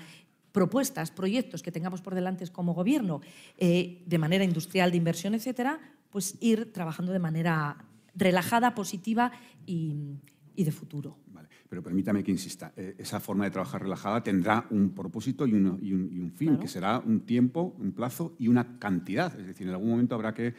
[0.53, 3.19] propuestas, proyectos que tengamos por delante como gobierno,
[3.57, 5.79] de manera industrial, de inversión, etcétera,
[6.11, 7.85] pues ir trabajando de manera
[8.15, 9.31] relajada, positiva
[9.65, 10.17] y,
[10.55, 11.17] de futuro.
[11.27, 11.47] Vale.
[11.69, 16.33] Pero permítame que insista, eh, esa forma de trabajar relajada tendrá un propósito y, un,
[16.35, 19.39] fin, que será un tiempo, un plazo y una cantidad.
[19.39, 20.53] Es decir, en algún momento habrá que,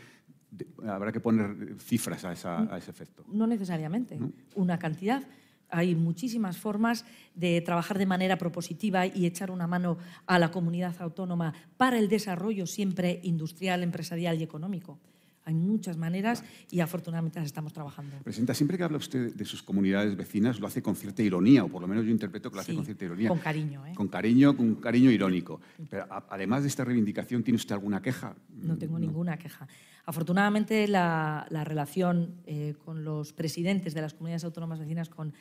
[0.87, 3.25] habrá que poner cifras a, ese efecto.
[3.29, 4.19] No necesariamente,
[4.55, 5.23] una cantidad.
[5.69, 10.97] Hay muchísimas formas de trabajar de manera propositiva y echar una mano a la comunidad
[11.01, 14.99] autónoma para el desarrollo siempre industrial, empresarial y económico.
[15.45, 18.16] Hay muchas maneras y afortunadamente las estamos trabajando.
[18.22, 21.68] Presidenta, siempre que habla usted de sus comunidades vecinas lo hace con cierta ironía, o
[21.68, 23.28] por lo menos yo interpreto que lo hace con cierta ironía.
[23.28, 23.93] Con cariño, ¿eh?
[23.95, 25.61] Con cariño, con cariño irónico.
[25.88, 28.36] Pero además de esta reivindicación, ¿tiene usted alguna queja?
[28.51, 29.66] No tengo ninguna queja.
[30.05, 35.32] Afortunadamente la, relación eh, con los presidentes de las comunidades autónomas vecinas, con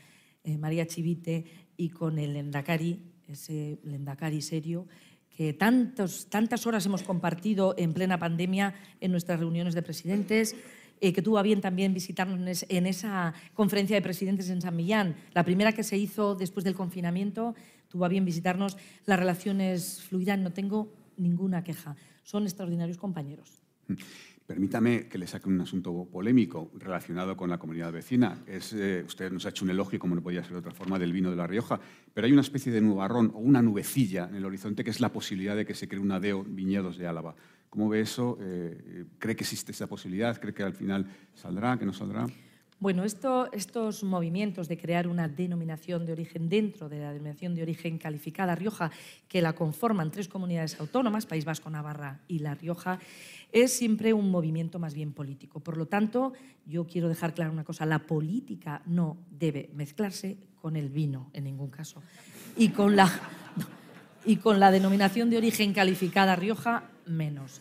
[0.43, 1.45] eh, María Chivite
[1.75, 4.87] y con el Lendakari, ese Lendakari serio,
[5.39, 10.53] que tantos, tantas horas hemos compartido en plena pandemia en nuestras reuniones de presidentes,
[10.99, 15.15] eh, que tuvo a bien también visitarnos en esa conferencia de presidentes en San Millán,
[15.31, 17.55] la primera que se hizo después del confinamiento,
[17.87, 18.75] tuvo a bien visitarnos.
[19.05, 21.95] Las relaciones fluirán, no tengo ninguna queja.
[22.23, 23.61] Son extraordinarios compañeros.
[24.49, 28.43] Permítame que le saque un asunto polémico relacionado con la comunidad vecina.
[28.47, 30.97] Es, eh, usted nos ha hecho un elogio, como no podía ser de otra forma,
[30.97, 31.79] del vino de La Rioja,
[32.15, 35.13] pero hay una especie de nubarrón o una nubecilla en el horizonte que es la
[35.13, 37.35] posibilidad de que se cree un ADEO Viñedos de Álava.
[37.69, 38.39] ¿Cómo ve eso?
[38.41, 40.41] Eh, ¿Cree que existe esa posibilidad?
[40.41, 42.25] ¿Cree que al final saldrá, que no saldrá?
[42.81, 47.97] Bueno, estos movimientos de crear una denominación de origen dentro de la denominación de origen
[47.97, 48.89] calificada Rioja,
[49.27, 52.99] que la conforman tres comunidades autónomas, País Vasco, Navarra y La Rioja,
[53.51, 55.59] es siempre un movimiento más bien político.
[55.59, 56.31] Por lo tanto,
[56.65, 61.43] yo quiero dejar claro una cosa, la política no debe mezclarse con el vino en
[61.43, 62.01] ningún caso.
[62.55, 63.11] Y con la,
[64.25, 67.59] y con la denominación de origen calificada Rioja, menos.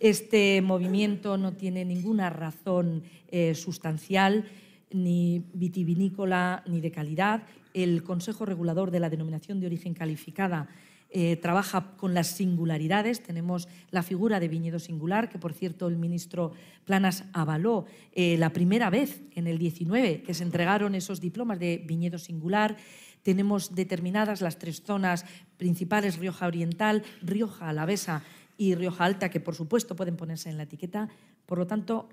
[0.00, 4.44] Este movimiento no tiene ninguna razón eh, sustancial,
[4.90, 7.44] ni vitivinícola, ni de calidad.
[7.72, 10.68] El Consejo Regulador de la Denominación de Origen Calificada
[11.16, 13.22] eh, trabaja con las singularidades.
[13.22, 16.50] Tenemos la figura de viñedo singular, que por cierto el ministro
[16.84, 21.84] Planas avaló eh, la primera vez en el 19 que se entregaron esos diplomas de
[21.86, 22.76] viñedo singular.
[23.22, 25.24] Tenemos determinadas las tres zonas
[25.56, 28.24] principales, Rioja Oriental, Rioja Alavesa
[28.56, 31.08] y Rioja Alta, que por supuesto pueden ponerse en la etiqueta.
[31.46, 32.08] Por lo tanto,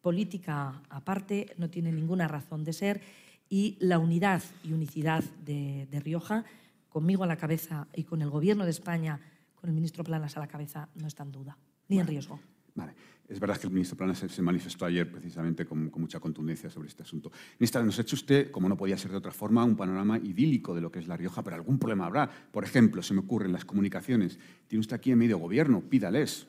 [0.00, 3.00] política aparte no tiene ninguna razón de ser
[3.48, 6.44] y la unidad y unicidad de, Rioja,
[6.88, 9.20] conmigo a la cabeza y con el Gobierno de España,
[9.54, 12.40] con el ministro Planas a la cabeza, no está en duda, ni en riesgo.
[12.76, 12.94] Vale.
[13.28, 17.02] Es verdad que el ministro Planas se manifestó ayer precisamente con, mucha contundencia sobre este
[17.02, 17.32] asunto.
[17.58, 20.74] Ministra, nos ha hecho usted, como no podía ser de otra forma, un panorama idílico
[20.74, 22.30] de lo que es La Rioja, pero algún problema habrá.
[22.30, 24.38] Por ejemplo, se me ocurre en las comunicaciones.
[24.68, 26.46] Tiene usted aquí en medio gobierno, pídales.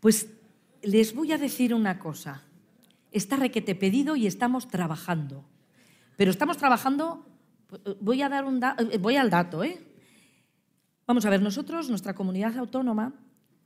[0.00, 0.28] Pues
[0.82, 2.42] les voy a decir una cosa.
[3.10, 5.46] Está requete pedido y estamos trabajando.
[6.18, 7.24] Pero estamos trabajando,
[8.00, 8.60] voy a dar un
[9.00, 9.80] voy al dato, ¿eh?
[11.06, 13.14] Vamos a ver, nosotros, nuestra comunidad autónoma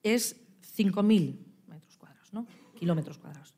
[0.02, 0.36] es
[0.76, 1.36] 5.000
[1.68, 2.46] metros cuadrados, ¿no?
[2.78, 3.54] kilómetros cuadrados.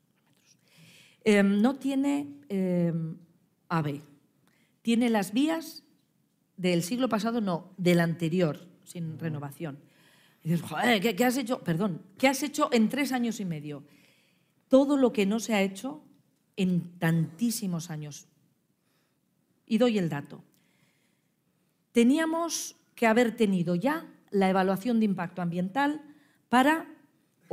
[1.23, 3.15] Em, no tiene em,
[3.69, 4.01] AVE,
[4.81, 5.83] tiene las vías
[6.57, 9.79] del siglo pasado, no, del anterior, sin renovación.
[10.43, 11.63] Y dices, joder, ¿qué, ¿qué, has hecho?
[11.63, 13.85] Perdón, ¿qué has hecho en tres años y medio?
[14.67, 16.03] Todo lo que no se ha hecho
[16.57, 18.27] en tantísimos años.
[19.65, 20.43] Y doy el dato.
[21.93, 26.01] Teníamos que haber tenido ya la evaluación de impacto ambiental
[26.49, 26.92] para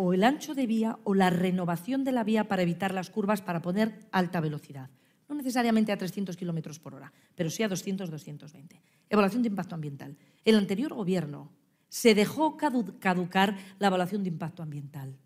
[0.01, 3.43] o el ancho de vía o la renovación de la vía para evitar las curvas
[3.43, 4.89] para poner alta velocidad.
[5.29, 8.81] No necesariamente a 300 kilómetros por hora, pero sí a 200, 220.
[9.11, 10.17] Evaluación de impacto ambiental.
[10.43, 11.53] El anterior gobierno
[11.91, 15.19] se dejó caducar la evaluación de impacto ambiental.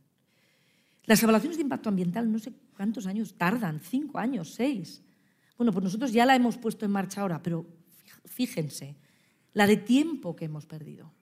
[1.05, 5.05] Las evaluaciones de impacto ambiental no sé cuántos años tardan, cinco años, seis.
[5.57, 7.65] Bueno, pues nosotros ya la hemos puesto en marcha ahora, pero
[8.25, 8.97] fíjense,
[9.53, 11.13] la de tiempo que hemos perdido.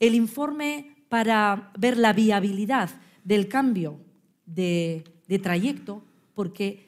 [0.00, 2.88] El informe para ver la viabilidad
[3.24, 3.98] del cambio
[4.46, 5.04] de,
[5.42, 6.04] trayecto,
[6.34, 6.86] porque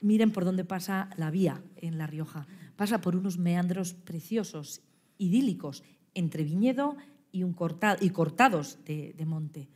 [0.00, 2.46] miren por dónde pasa la vía en La Rioja.
[2.74, 4.80] Pasa por unos meandros preciosos,
[5.18, 5.84] idílicos,
[6.14, 6.96] entre viñedo
[7.30, 7.42] y,
[8.10, 9.68] cortados de, monte.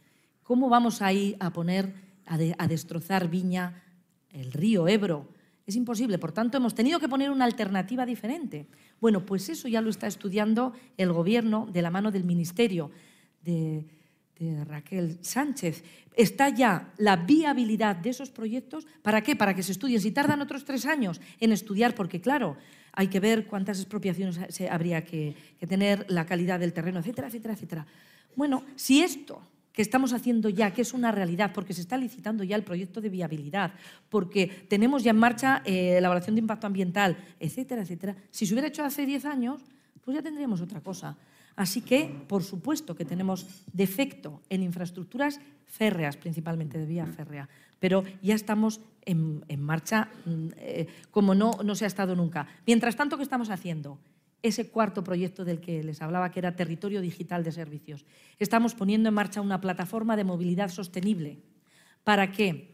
[0.43, 3.83] ¿Cómo vamos ahí a poner, a destrozar Viña,
[4.31, 5.29] el río Ebro?
[5.67, 6.19] Es imposible.
[6.19, 8.67] Por tanto, hemos tenido que poner una alternativa diferente.
[8.99, 12.91] Bueno, pues eso ya lo está estudiando el Gobierno de la mano del Ministerio
[13.45, 13.87] de,
[14.67, 15.85] Raquel Sánchez.
[16.17, 18.87] Está ya la viabilidad de esos proyectos.
[19.01, 19.37] ¿Para qué?
[19.37, 20.01] Para que se estudien.
[20.01, 22.57] Si tardan otros tres años en estudiar, porque claro,
[22.93, 24.39] hay que ver cuántas expropiaciones
[24.71, 27.87] habría que, que tener, la calidad del terreno, etcétera, etcétera, etcétera.
[28.37, 29.41] Bueno, si esto
[29.75, 33.01] que estamos haciendo ya, que es una realidad, porque se está licitando ya el proyecto
[33.01, 33.73] de viabilidad,
[34.09, 38.15] porque tenemos ya en marcha eh, la evaluación de impacto ambiental, etcétera, etcétera.
[38.31, 39.63] Si se hubiera hecho hace 10 años,
[40.05, 41.17] pues ya tendríamos otra cosa.
[41.57, 47.49] Así que, por supuesto que tenemos defecto en infraestructuras férreas, principalmente de vía férrea,
[47.79, 52.47] pero ya estamos en, marcha mm, eh, como no, no se ha estado nunca.
[52.67, 53.99] Mientras tanto, ¿qué estamos haciendo?
[54.45, 58.05] ese cuarto proyecto del que les hablaba, que era Territorio Digital de Servicios.
[58.39, 61.39] Estamos poniendo en marcha una plataforma de movilidad sostenible
[62.05, 62.74] para que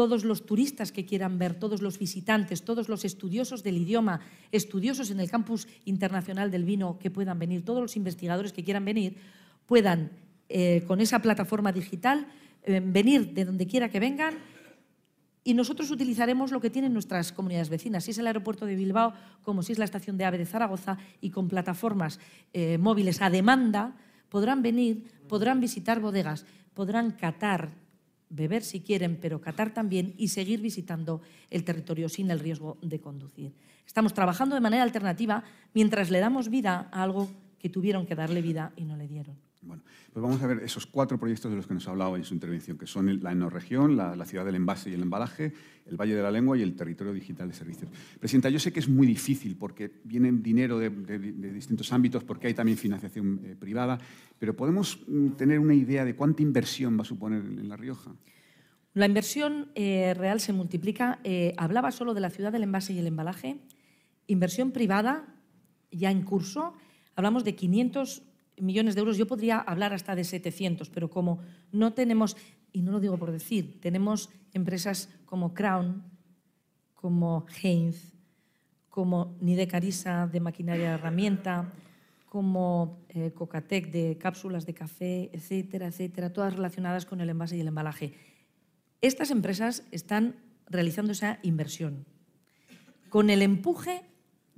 [0.00, 5.10] todos los turistas que quieran ver, todos los visitantes, todos los estudiosos del idioma, estudiosos
[5.10, 9.18] en el campus internacional del vino que puedan venir, todos los investigadores que quieran venir,
[9.66, 10.10] puedan
[10.48, 12.26] eh, con esa plataforma digital
[12.62, 14.38] eh, venir de donde quiera que vengan
[15.44, 19.12] y nosotros utilizaremos lo que tienen nuestras comunidades vecinas, si es el aeropuerto de Bilbao,
[19.42, 22.20] como si es la estación de AVE de Zaragoza, y con plataformas
[22.54, 23.96] eh, móviles a demanda
[24.30, 27.72] podrán venir, podrán visitar bodegas, podrán catar,
[28.30, 31.20] beber si quieren, pero catar también y seguir visitando
[31.50, 33.52] el territorio sin el riesgo de conducir.
[33.86, 37.28] Estamos trabajando de manera alternativa mientras le damos vida a algo
[37.58, 39.49] que tuvieron que darle vida y no le dieron.
[39.62, 39.82] Bueno,
[40.12, 42.32] Pues vamos a ver esos cuatro proyectos de los que nos ha hablado en su
[42.32, 45.52] intervención, que son la enorregión, la, la ciudad del envase y el embalaje,
[45.86, 47.90] el Valle de la Lengua y el territorio digital de servicios.
[48.18, 50.88] Presidenta, yo sé que es muy difícil porque viene dinero de
[51.52, 53.98] distintos ámbitos, porque hay también financiación eh, privada,
[54.38, 58.12] pero ¿podemos mm, tener una idea de cuánta inversión va a suponer en La Rioja?
[58.94, 61.20] La inversión eh, real se multiplica.
[61.22, 63.60] Eh, hablaba solo de la ciudad del envase y el embalaje.
[64.26, 65.36] Inversión privada
[65.92, 66.74] ya en curso.
[67.14, 68.22] Hablamos de 500
[68.60, 69.16] millones de euros.
[69.16, 71.40] Yo podría hablar hasta de 700, pero como
[71.72, 72.36] no tenemos,
[72.72, 76.02] y no lo digo por decir, tenemos empresas como Crown,
[76.94, 78.14] como Heinz,
[78.88, 81.72] como Nide Carisa de maquinaria de herramienta,
[82.26, 87.60] como eh, Cocatec de cápsulas de café, etcétera, etcétera, todas relacionadas con el envase y
[87.60, 88.14] el embalaje.
[89.00, 90.36] Estas empresas están
[90.66, 92.06] realizando esa inversión
[93.08, 94.02] con el empuje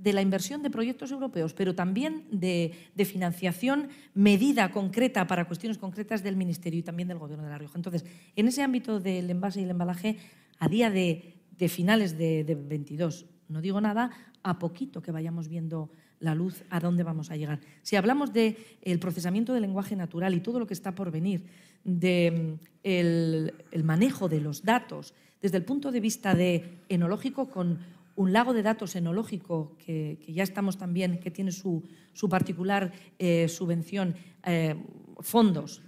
[0.02, 2.72] de la inversión de proyectos europeos, pero también de,
[3.04, 7.78] financiación medida concreta para cuestiones concretas del Ministerio y también del Gobierno de La Rioja.
[7.78, 10.18] Entonces, en ese ámbito del envase y el embalaje,
[10.58, 11.36] a día de,
[11.68, 14.10] finales de, de 22, no digo nada,
[14.42, 17.60] a poquito que vayamos viendo la luz, a dónde vamos a llegar.
[17.82, 21.44] Si hablamos del el procesamiento del lenguaje natural y todo lo que está por venir,
[21.84, 27.78] del de el manejo de los datos, desde el punto de vista de enológico, con
[28.16, 31.82] un lago de datos enológico que, que ya estamos también, que tiene su,
[32.12, 34.76] su particular eh, subvención, eh,
[35.20, 35.82] fondos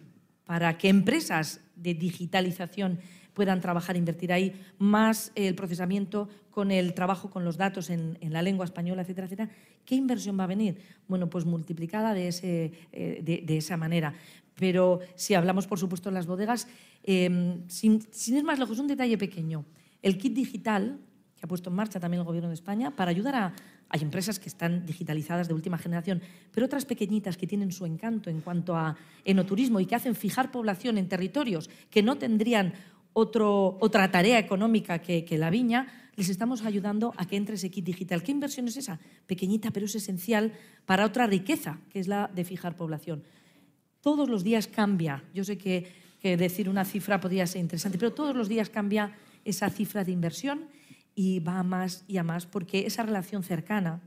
[0.45, 2.99] para que empresas de digitalización
[3.33, 8.33] puedan trabajar, invertir ahí, más el procesamiento con el trabajo con los datos en, en
[8.33, 9.51] la lengua española, etcétera, etcétera.
[9.85, 10.79] ¿Qué inversión va a venir?
[11.09, 14.15] Bueno, pues multiplicada de, ese, eh, de, esa manera.
[14.55, 16.69] Pero si hablamos, por supuesto, de las bodegas,
[17.05, 19.65] sin, sin ir más lejos, un detalle pequeño.
[20.01, 21.01] El kit digital,
[21.45, 23.53] ha puesto en marcha también el Gobierno de España, para ayudar a...
[23.91, 26.23] Hay empresas que están digitalizadas de última generación,
[26.53, 30.51] pero otras pequeñitas que tienen su encanto en cuanto a enoturismo y que hacen fijar
[30.51, 32.73] población en territorios que no tendrían
[33.13, 35.87] otro, otra tarea económica que, que la viña,
[36.17, 38.23] les estamos ayudando a que entre ese kit digital.
[38.23, 38.99] ¿Qué inversión es esa?
[39.27, 40.53] Pequeñita, pero es esencial
[40.87, 43.23] para otra riqueza, que es la de fijar población.
[44.01, 45.23] Todos los días cambia.
[45.35, 49.13] Yo sé que, que decir una cifra podría ser interesante, pero todos los días cambia
[49.45, 50.73] esa cifra de inversión
[51.15, 54.01] y va a más y a más porque esa relación cercana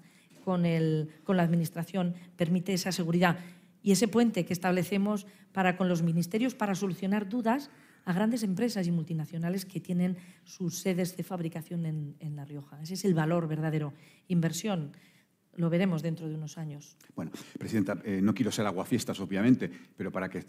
[0.43, 3.37] con, el, con la Administración permite esa seguridad
[3.83, 7.69] y ese puente que establecemos para con los ministerios para solucionar dudas
[8.05, 12.81] a grandes empresas y multinacionales que tienen sus sedes de fabricación en, en La Rioja.
[12.81, 13.93] Ese es el valor verdadero.
[14.29, 14.93] Inversión,
[15.57, 16.95] lo veremos dentro de unos años.
[17.15, 20.45] Bueno, Presidenta, eh, no quiero ser aguafiestas, obviamente, pero para que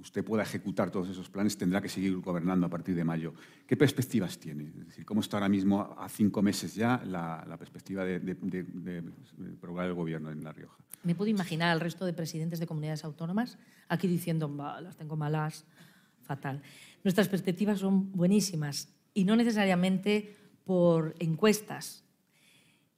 [0.00, 3.34] usted pueda ejecutar todos esos planes tendrá que seguir gobernando a partir de mayo.
[3.66, 4.68] ¿Qué perspectivas tiene?
[4.68, 8.34] Es decir, ¿cómo está ahora mismo, a cinco meses ya, la, la perspectiva de, de,
[8.34, 9.02] de, de,
[9.60, 10.76] probar el gobierno en La Rioja?
[11.02, 13.56] Me puedo imaginar al resto de presidentes de comunidades autónomas
[13.88, 15.64] aquí diciendo, las tengo malas,
[16.22, 16.62] fatal.
[17.02, 22.04] Nuestras perspectivas son buenísimas y no necesariamente por encuestas.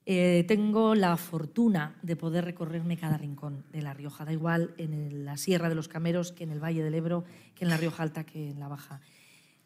[0.04, 5.24] Eh, tengo la fortuna de poder recorrerme cada rincón de La Rioja, da igual en
[5.24, 7.24] la Sierra de los Cameros que en el Valle del Ebro,
[7.54, 9.00] que en la Rioja Alta, que en la Baja.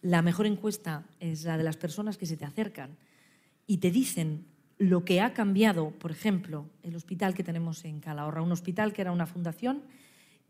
[0.03, 2.99] La mejor encuesta es la de las personas que se te acercan
[3.67, 4.47] y te dicen
[4.79, 9.01] lo que ha cambiado, por ejemplo, el hospital que tenemos en Calahorra, un hospital que
[9.01, 9.85] era una fundación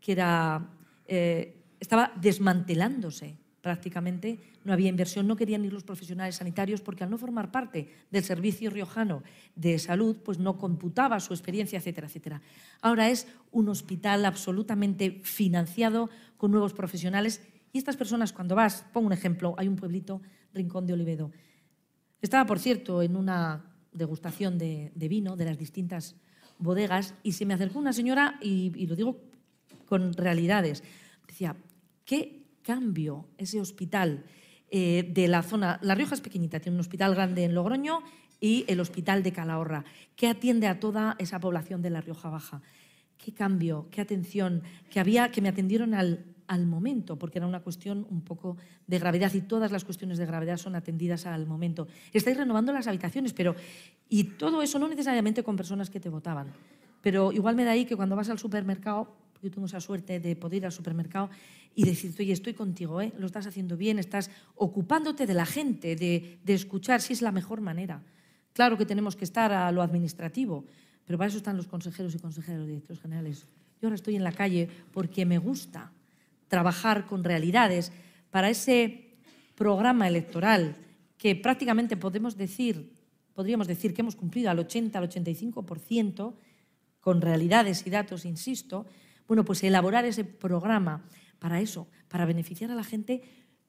[0.01, 0.69] que era,
[1.07, 7.09] eh, estaba desmantelándose prácticamente no había inversión, no querían ir los profesionales sanitarios porque al
[7.09, 9.23] no formar parte del servicio riojano
[9.55, 12.41] de salud, pues no computaba su experiencia, etcétera, etcétera.
[12.81, 17.41] Ahora es un hospital absolutamente financiado con nuevos profesionales
[17.73, 20.21] y estas personas cuando vas, pongo un ejemplo, hay un pueblito,
[20.53, 21.31] Rincón de Olivedo.
[22.21, 26.15] Estaba, por cierto, en una degustación de, vino de las distintas
[26.57, 29.21] bodegas y se me acercó una señora y, y lo digo
[29.85, 30.83] con realidades.
[31.27, 31.55] Decía,
[32.05, 32.36] ¿qué
[32.67, 34.25] cambio ese hospital
[34.69, 35.79] eh, de la zona.
[35.81, 38.01] La Rioja es pequeñita, tiene un hospital grande en Logroño
[38.41, 39.85] y el hospital de Calahorra,
[40.17, 42.61] que atiende a toda esa población de la Rioja Baja.
[43.17, 46.25] Qué cambio, qué atención, que había, que me atendieron al,
[46.65, 50.57] momento, porque era una cuestión un poco de gravedad y todas las cuestiones de gravedad
[50.57, 51.87] son atendidas al momento.
[52.11, 53.55] Estáis renovando las habitaciones, pero
[54.09, 56.53] y todo eso no necesariamente con personas que te votaban,
[57.01, 60.35] pero igual me da ahí que cuando vas al supermercado yo tengo esa suerte de
[60.35, 61.29] poder ir al supermercado
[61.75, 63.13] y decirte, oye, estoy contigo, ¿eh?
[63.17, 67.31] lo estás haciendo bien, estás ocupándote de la gente, de, de escuchar si es la
[67.31, 68.01] mejor manera.
[68.53, 70.65] Claro que tenemos que estar a lo administrativo,
[71.05, 73.45] pero para eso están los consejeros y consejeros, directores generales.
[73.81, 75.91] Yo ahora estoy en la calle porque me gusta
[76.47, 77.91] trabajar con realidades
[78.31, 79.13] para ese
[79.55, 80.75] programa electoral
[81.17, 82.93] que prácticamente podemos decir,
[83.33, 86.33] podríamos decir que hemos cumplido al 80, al 85%,
[86.99, 88.85] con realidades y datos, insisto,
[89.27, 91.05] bueno, pues elaborar ese programa
[91.39, 93.21] para eso, para beneficiar a la gente,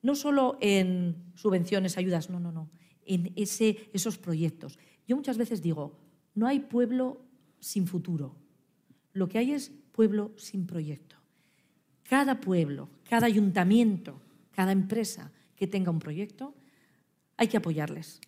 [0.03, 2.71] no solo en subvenciones, ayudas, no, no, no,
[3.05, 4.79] en ese, esos proyectos.
[5.07, 5.99] Yo muchas veces digo,
[6.35, 7.21] no hay pueblo
[7.59, 8.37] sin futuro,
[9.13, 11.17] lo que hay es pueblo sin proyecto.
[12.09, 14.21] Cada pueblo, cada ayuntamiento,
[14.53, 16.55] cada empresa que tenga un proyecto,
[17.37, 18.21] hay que apoyarles.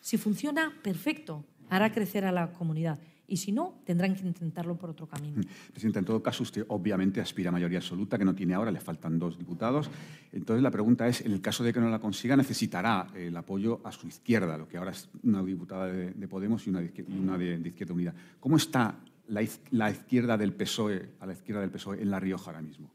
[0.00, 2.98] Si funciona, perfecto, hará crecer a la comunidad.
[3.26, 5.38] Y si no, tendrán que intentarlo por otro camino.
[5.38, 5.72] Mm.
[5.72, 8.80] Presidenta, en todo caso, usted obviamente aspira a mayoría absoluta, que no tiene ahora, le
[8.80, 9.90] faltan dos diputados.
[10.32, 13.80] Entonces, la pregunta es, en el caso de que no la consiga, necesitará el apoyo
[13.84, 17.94] a su izquierda, lo que ahora es una diputada de, Podemos y una, de, Izquierda
[17.94, 18.14] Unida.
[18.40, 18.98] ¿Cómo está
[19.28, 19.42] la,
[19.90, 22.90] izquierda del PSOE, a la izquierda del PSOE en La Rioja ahora mismo?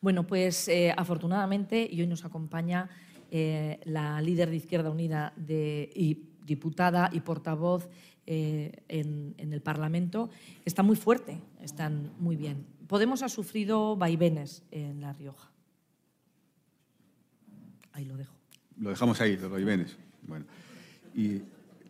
[0.00, 2.90] Bueno, pues eh, afortunadamente, y hoy nos acompaña
[3.30, 7.88] eh, la líder de Izquierda Unida de, y diputada y portavoz
[8.26, 10.30] eh, en, el Parlamento,
[10.64, 12.66] está muy fuerte, están muy bien.
[12.86, 15.50] Podemos ha sufrido vaivenes en La Rioja.
[17.92, 18.34] Ahí lo dejo.
[18.78, 19.96] Lo dejamos ahí, los vaivenes.
[20.26, 20.46] Bueno.
[21.14, 21.42] Y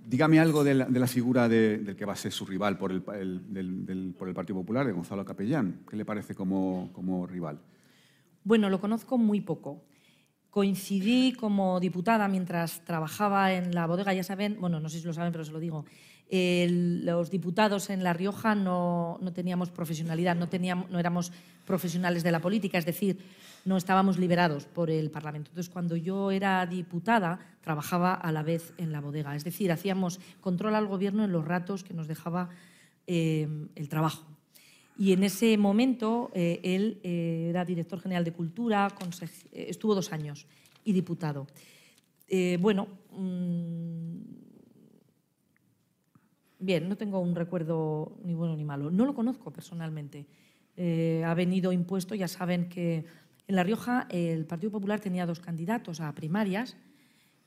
[0.07, 4.29] dígame algo de la, figura del que va a ser su rival por el, por
[4.29, 5.81] el Partido Popular, de Gonzalo Capellán.
[5.89, 7.59] ¿Qué le parece como, como rival?
[8.45, 9.83] Bueno, lo conozco muy poco.
[10.51, 15.15] Coincidí como diputada mientras trabajaba en la bodega, ya saben, bueno, no sé si lo
[15.15, 15.85] saben, pero se lo digo,
[16.31, 21.33] los diputados en La Rioja no, teníamos profesionalidad, no, teníamos, no éramos
[21.65, 23.19] profesionales de la política, es decir,
[23.65, 25.51] no estábamos liberados por el Parlamento.
[25.51, 30.21] Entonces, cuando yo era diputada, trabajaba a la vez en la bodega, es decir, hacíamos
[30.41, 32.51] control al gobierno en los ratos que nos dejaba
[33.07, 34.27] eh, el trabajo.
[34.97, 38.89] Y en ese momento eh, él eh, era director general de Cultura,
[39.53, 40.47] estuvo dos años
[40.85, 41.47] y diputado.
[42.61, 44.44] bueno, mm,
[46.65, 48.91] bien, no tengo un recuerdo ni bueno ni malo.
[48.91, 50.27] No lo conozco personalmente.
[51.25, 53.05] ha venido impuesto, ya saben que
[53.47, 56.77] en La Rioja el Partido Popular tenía dos candidatos a primarias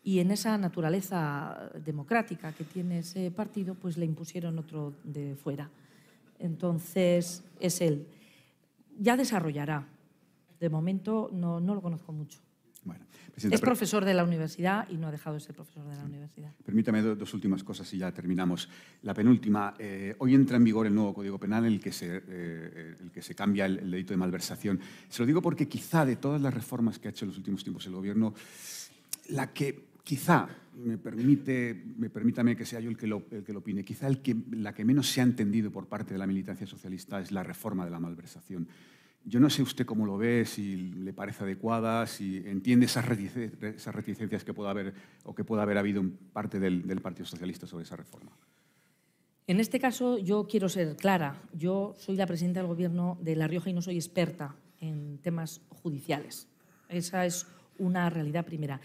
[0.03, 5.69] y en esa naturaleza democrática que tiene ese partido, pues le impusieron otro de fuera.
[6.39, 8.07] Entonces, es él.
[8.99, 9.87] Ya desarrollará.
[10.59, 12.39] De momento no, lo conozco mucho.
[13.37, 16.51] Es profesor de la universidad y no ha dejado de ser profesor de la universidad.
[16.65, 18.67] Permítame dos, últimas cosas y ya terminamos.
[19.03, 22.23] La penúltima, eh, hoy entra en vigor el nuevo Código Penal en el que se,
[22.27, 24.79] eh, el que se cambia el, delito de malversación.
[25.07, 27.63] Se lo digo porque quizá de todas las reformas que ha hecho en los últimos
[27.63, 28.33] tiempos el Gobierno,
[29.29, 30.47] la que quizá,
[30.83, 34.07] me, permite, me permítame que sea yo el que lo, el que lo opine, quizá
[34.07, 37.31] el que, la que menos se ha entendido por parte de la militancia socialista es
[37.31, 38.67] la reforma de la malversación.
[39.23, 44.43] Yo no sé usted cómo lo ve, si le parece adecuada, si entiende esas reticencias
[44.43, 44.93] que pueda haber
[45.25, 48.31] o que pueda haber habido en parte del, del Partido Socialista sobre esa reforma.
[49.47, 51.41] En este caso yo quiero ser clara.
[51.53, 55.61] Yo soy la presidenta del Gobierno de La Rioja y no soy experta en temas
[55.69, 56.47] judiciales.
[56.89, 57.47] Esa es
[57.77, 58.81] una realidad primera.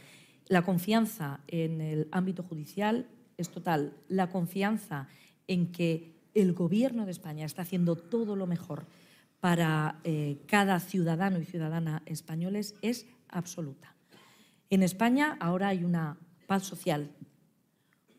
[0.49, 3.97] La confianza en el ámbito judicial es total.
[4.09, 5.09] La confianza
[5.47, 8.87] en que el Gobierno de España está haciendo todo lo mejor
[9.43, 13.97] para eh, cada ciudadano y ciudadana españoles es absoluta.
[14.71, 16.17] En España ahora hay una
[16.47, 17.11] paz social,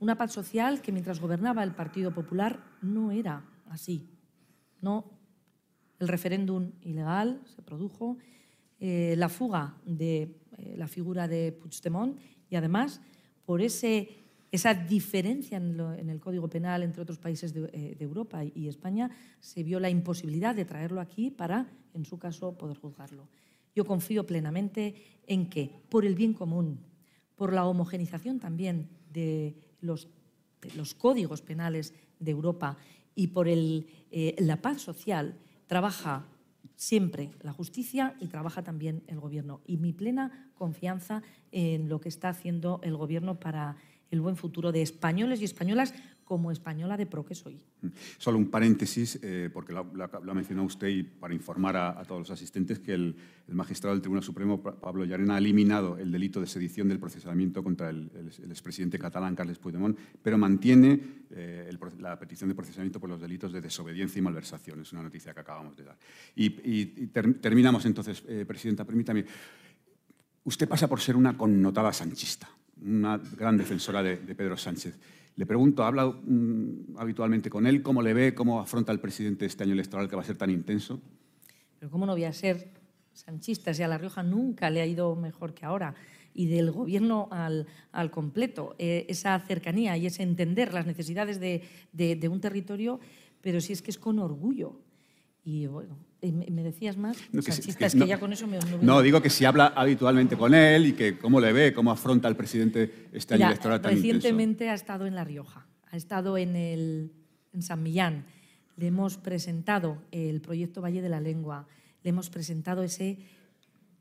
[0.01, 4.09] una paz social que mientras gobernaba el Partido Popular no era así.
[4.81, 5.05] No,
[5.97, 8.17] el referéndum ilegal se produjo,
[8.81, 12.19] eh, la fuga de eh, la figura de Puigdemont
[12.49, 12.99] y además
[13.45, 14.22] por ese,
[14.53, 19.09] esa diferencia en, el Código Penal entre otros países de, eh, de, Europa y España,
[19.39, 23.27] se vio la imposibilidad de traerlo aquí para, en su caso, poder juzgarlo.
[23.75, 24.93] Yo confío plenamente
[25.25, 26.77] en que, por el bien común,
[27.35, 30.07] por la homogenización también de los,
[30.99, 32.77] códigos penales de Europa
[33.15, 35.35] y por eh, la paz social,
[35.65, 36.27] trabaja
[36.75, 39.61] siempre la justicia y trabaja también el Gobierno.
[39.65, 43.77] Y mi plena confianza en lo que está haciendo el Gobierno para
[44.13, 47.59] el buen futuro de españoles y españolas como española de pro que soy.
[48.17, 52.31] Solo un paréntesis, eh, porque lo, ha mencionado usted y para informar a, todos los
[52.31, 53.15] asistentes que el,
[53.49, 57.89] magistrado del Tribunal Supremo, Pablo Llarena, ha eliminado el delito de sedición del procesamiento contra
[57.89, 58.09] el,
[58.49, 60.99] expresidente catalán Carles Puigdemont, pero mantiene
[61.31, 61.69] eh,
[61.99, 64.81] la petición de procesamiento por los delitos de desobediencia y malversación.
[64.81, 65.97] Es una noticia que acabamos de dar.
[66.35, 66.49] Y,
[67.07, 69.25] terminamos entonces, eh, Presidenta, permítame.
[70.45, 72.49] Usted pasa por ser una connotada sanchista,
[72.85, 74.97] una gran defensora de Pedro Sánchez.
[75.35, 77.81] Le pregunto, ¿ha hablado mm, habitualmente con él?
[77.81, 78.35] ¿Cómo le ve?
[78.35, 81.01] ¿Cómo afronta el presidente este año electoral que va a ser tan intenso?
[81.79, 82.69] Pero ¿cómo no voy a ser
[83.13, 83.73] sanchista?
[83.73, 85.95] Si a La Rioja nunca le ha ido mejor que ahora.
[86.35, 87.65] Y del gobierno al,
[88.11, 88.75] completo.
[88.77, 92.99] Eh, esa cercanía y ese entender las necesidades de, un territorio,
[93.41, 94.79] pero si es que es con orgullo.
[95.45, 97.17] Y bueno, ¿me decías más?
[97.33, 98.57] No, que, si es que- que no, ya con eso me...
[98.81, 102.27] no, digo que si habla habitualmente con él y que cómo le ve, cómo afronta
[102.29, 104.13] el presidente este año electoral tan intenso.
[104.15, 107.11] recientemente ha estado en La Rioja, ha estado en, el,
[107.51, 108.25] en San Millán.
[108.77, 111.67] Le hemos presentado el proyecto Valle de la Lengua,
[112.03, 113.19] le hemos presentado ese,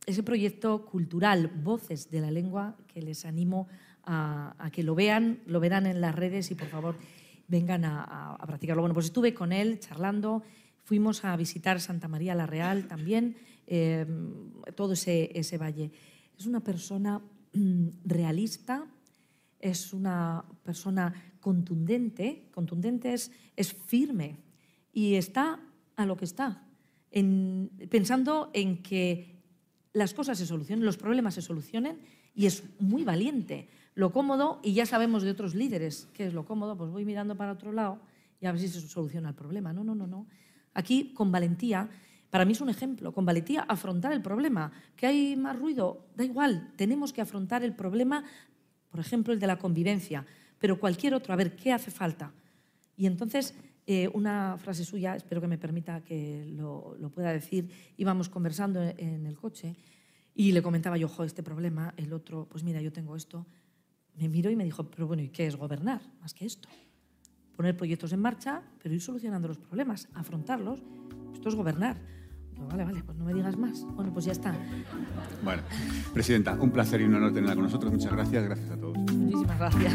[0.06, 3.66] ese proyecto cultural, Voces de la Lengua, que les animo
[4.04, 6.94] a, a que lo vean, lo verán en las redes y por favor
[7.48, 8.82] vengan a, a- a practicarlo.
[8.82, 10.42] Bueno, pues estuve con él charlando,
[10.82, 13.36] fuimos a visitar Santa María la Real también,
[13.66, 14.06] eh,
[14.74, 15.90] todo ese, valle.
[16.38, 17.20] Es una persona
[17.52, 18.86] mm, realista,
[19.60, 23.30] es una persona contundente, contundente es,
[23.86, 24.38] firme
[24.92, 25.60] y está
[25.96, 26.66] a lo que está,
[27.10, 29.40] en- pensando en que
[29.92, 31.98] las cosas se solucionen, los problemas se solucionen
[32.34, 33.68] y es muy valiente.
[33.94, 37.36] Lo cómodo, y ya sabemos de otros líderes qué es lo cómodo, pues voy mirando
[37.36, 38.00] para otro lado
[38.40, 39.72] y a ver si se soluciona el problema.
[39.74, 40.26] No, no, no, no.
[40.74, 41.88] Aquí, con valentía,
[42.30, 44.72] para mí es un ejemplo, con valentía afrontar el problema.
[44.96, 46.06] ¿Que hay más ruido?
[46.16, 48.24] Da igual, tenemos que afrontar el problema,
[48.90, 50.24] por ejemplo, el de la convivencia,
[50.58, 52.32] pero cualquier otro, a ver, ¿qué hace falta?
[52.96, 53.54] Y entonces,
[53.86, 58.80] eh, una frase suya, espero que me permita que lo, lo pueda decir, íbamos conversando
[58.80, 59.74] en, el coche
[60.34, 63.44] y le comentaba yo, jo, este problema, el otro, pues mira, yo tengo esto.
[64.14, 66.00] Me miró y me dijo, pero bueno, ¿y qué es gobernar?
[66.20, 66.68] Más que esto.
[67.56, 70.82] Poner proyectos en marcha, pero ir solucionando los problemas, afrontarlos.
[71.34, 71.96] Esto es gobernar.
[72.70, 73.84] Vale, vale, pues no me digas más.
[73.94, 74.54] Bueno, pues ya está.
[75.42, 75.62] Bueno,
[76.12, 77.92] Presidenta, un placer y un honor tenerla con nosotros.
[77.92, 78.96] Muchas gracias, gracias a todos.
[79.12, 79.94] Muchísimas gracias.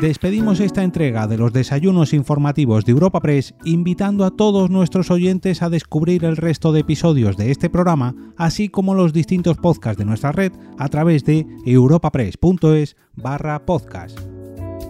[0.00, 5.60] Despedimos esta entrega de los desayunos informativos de Europa Press invitando a todos nuestros oyentes
[5.62, 10.06] a descubrir el resto de episodios de este programa, así como los distintos podcasts de
[10.06, 14.18] nuestra red a través de europapress.es barra podcast.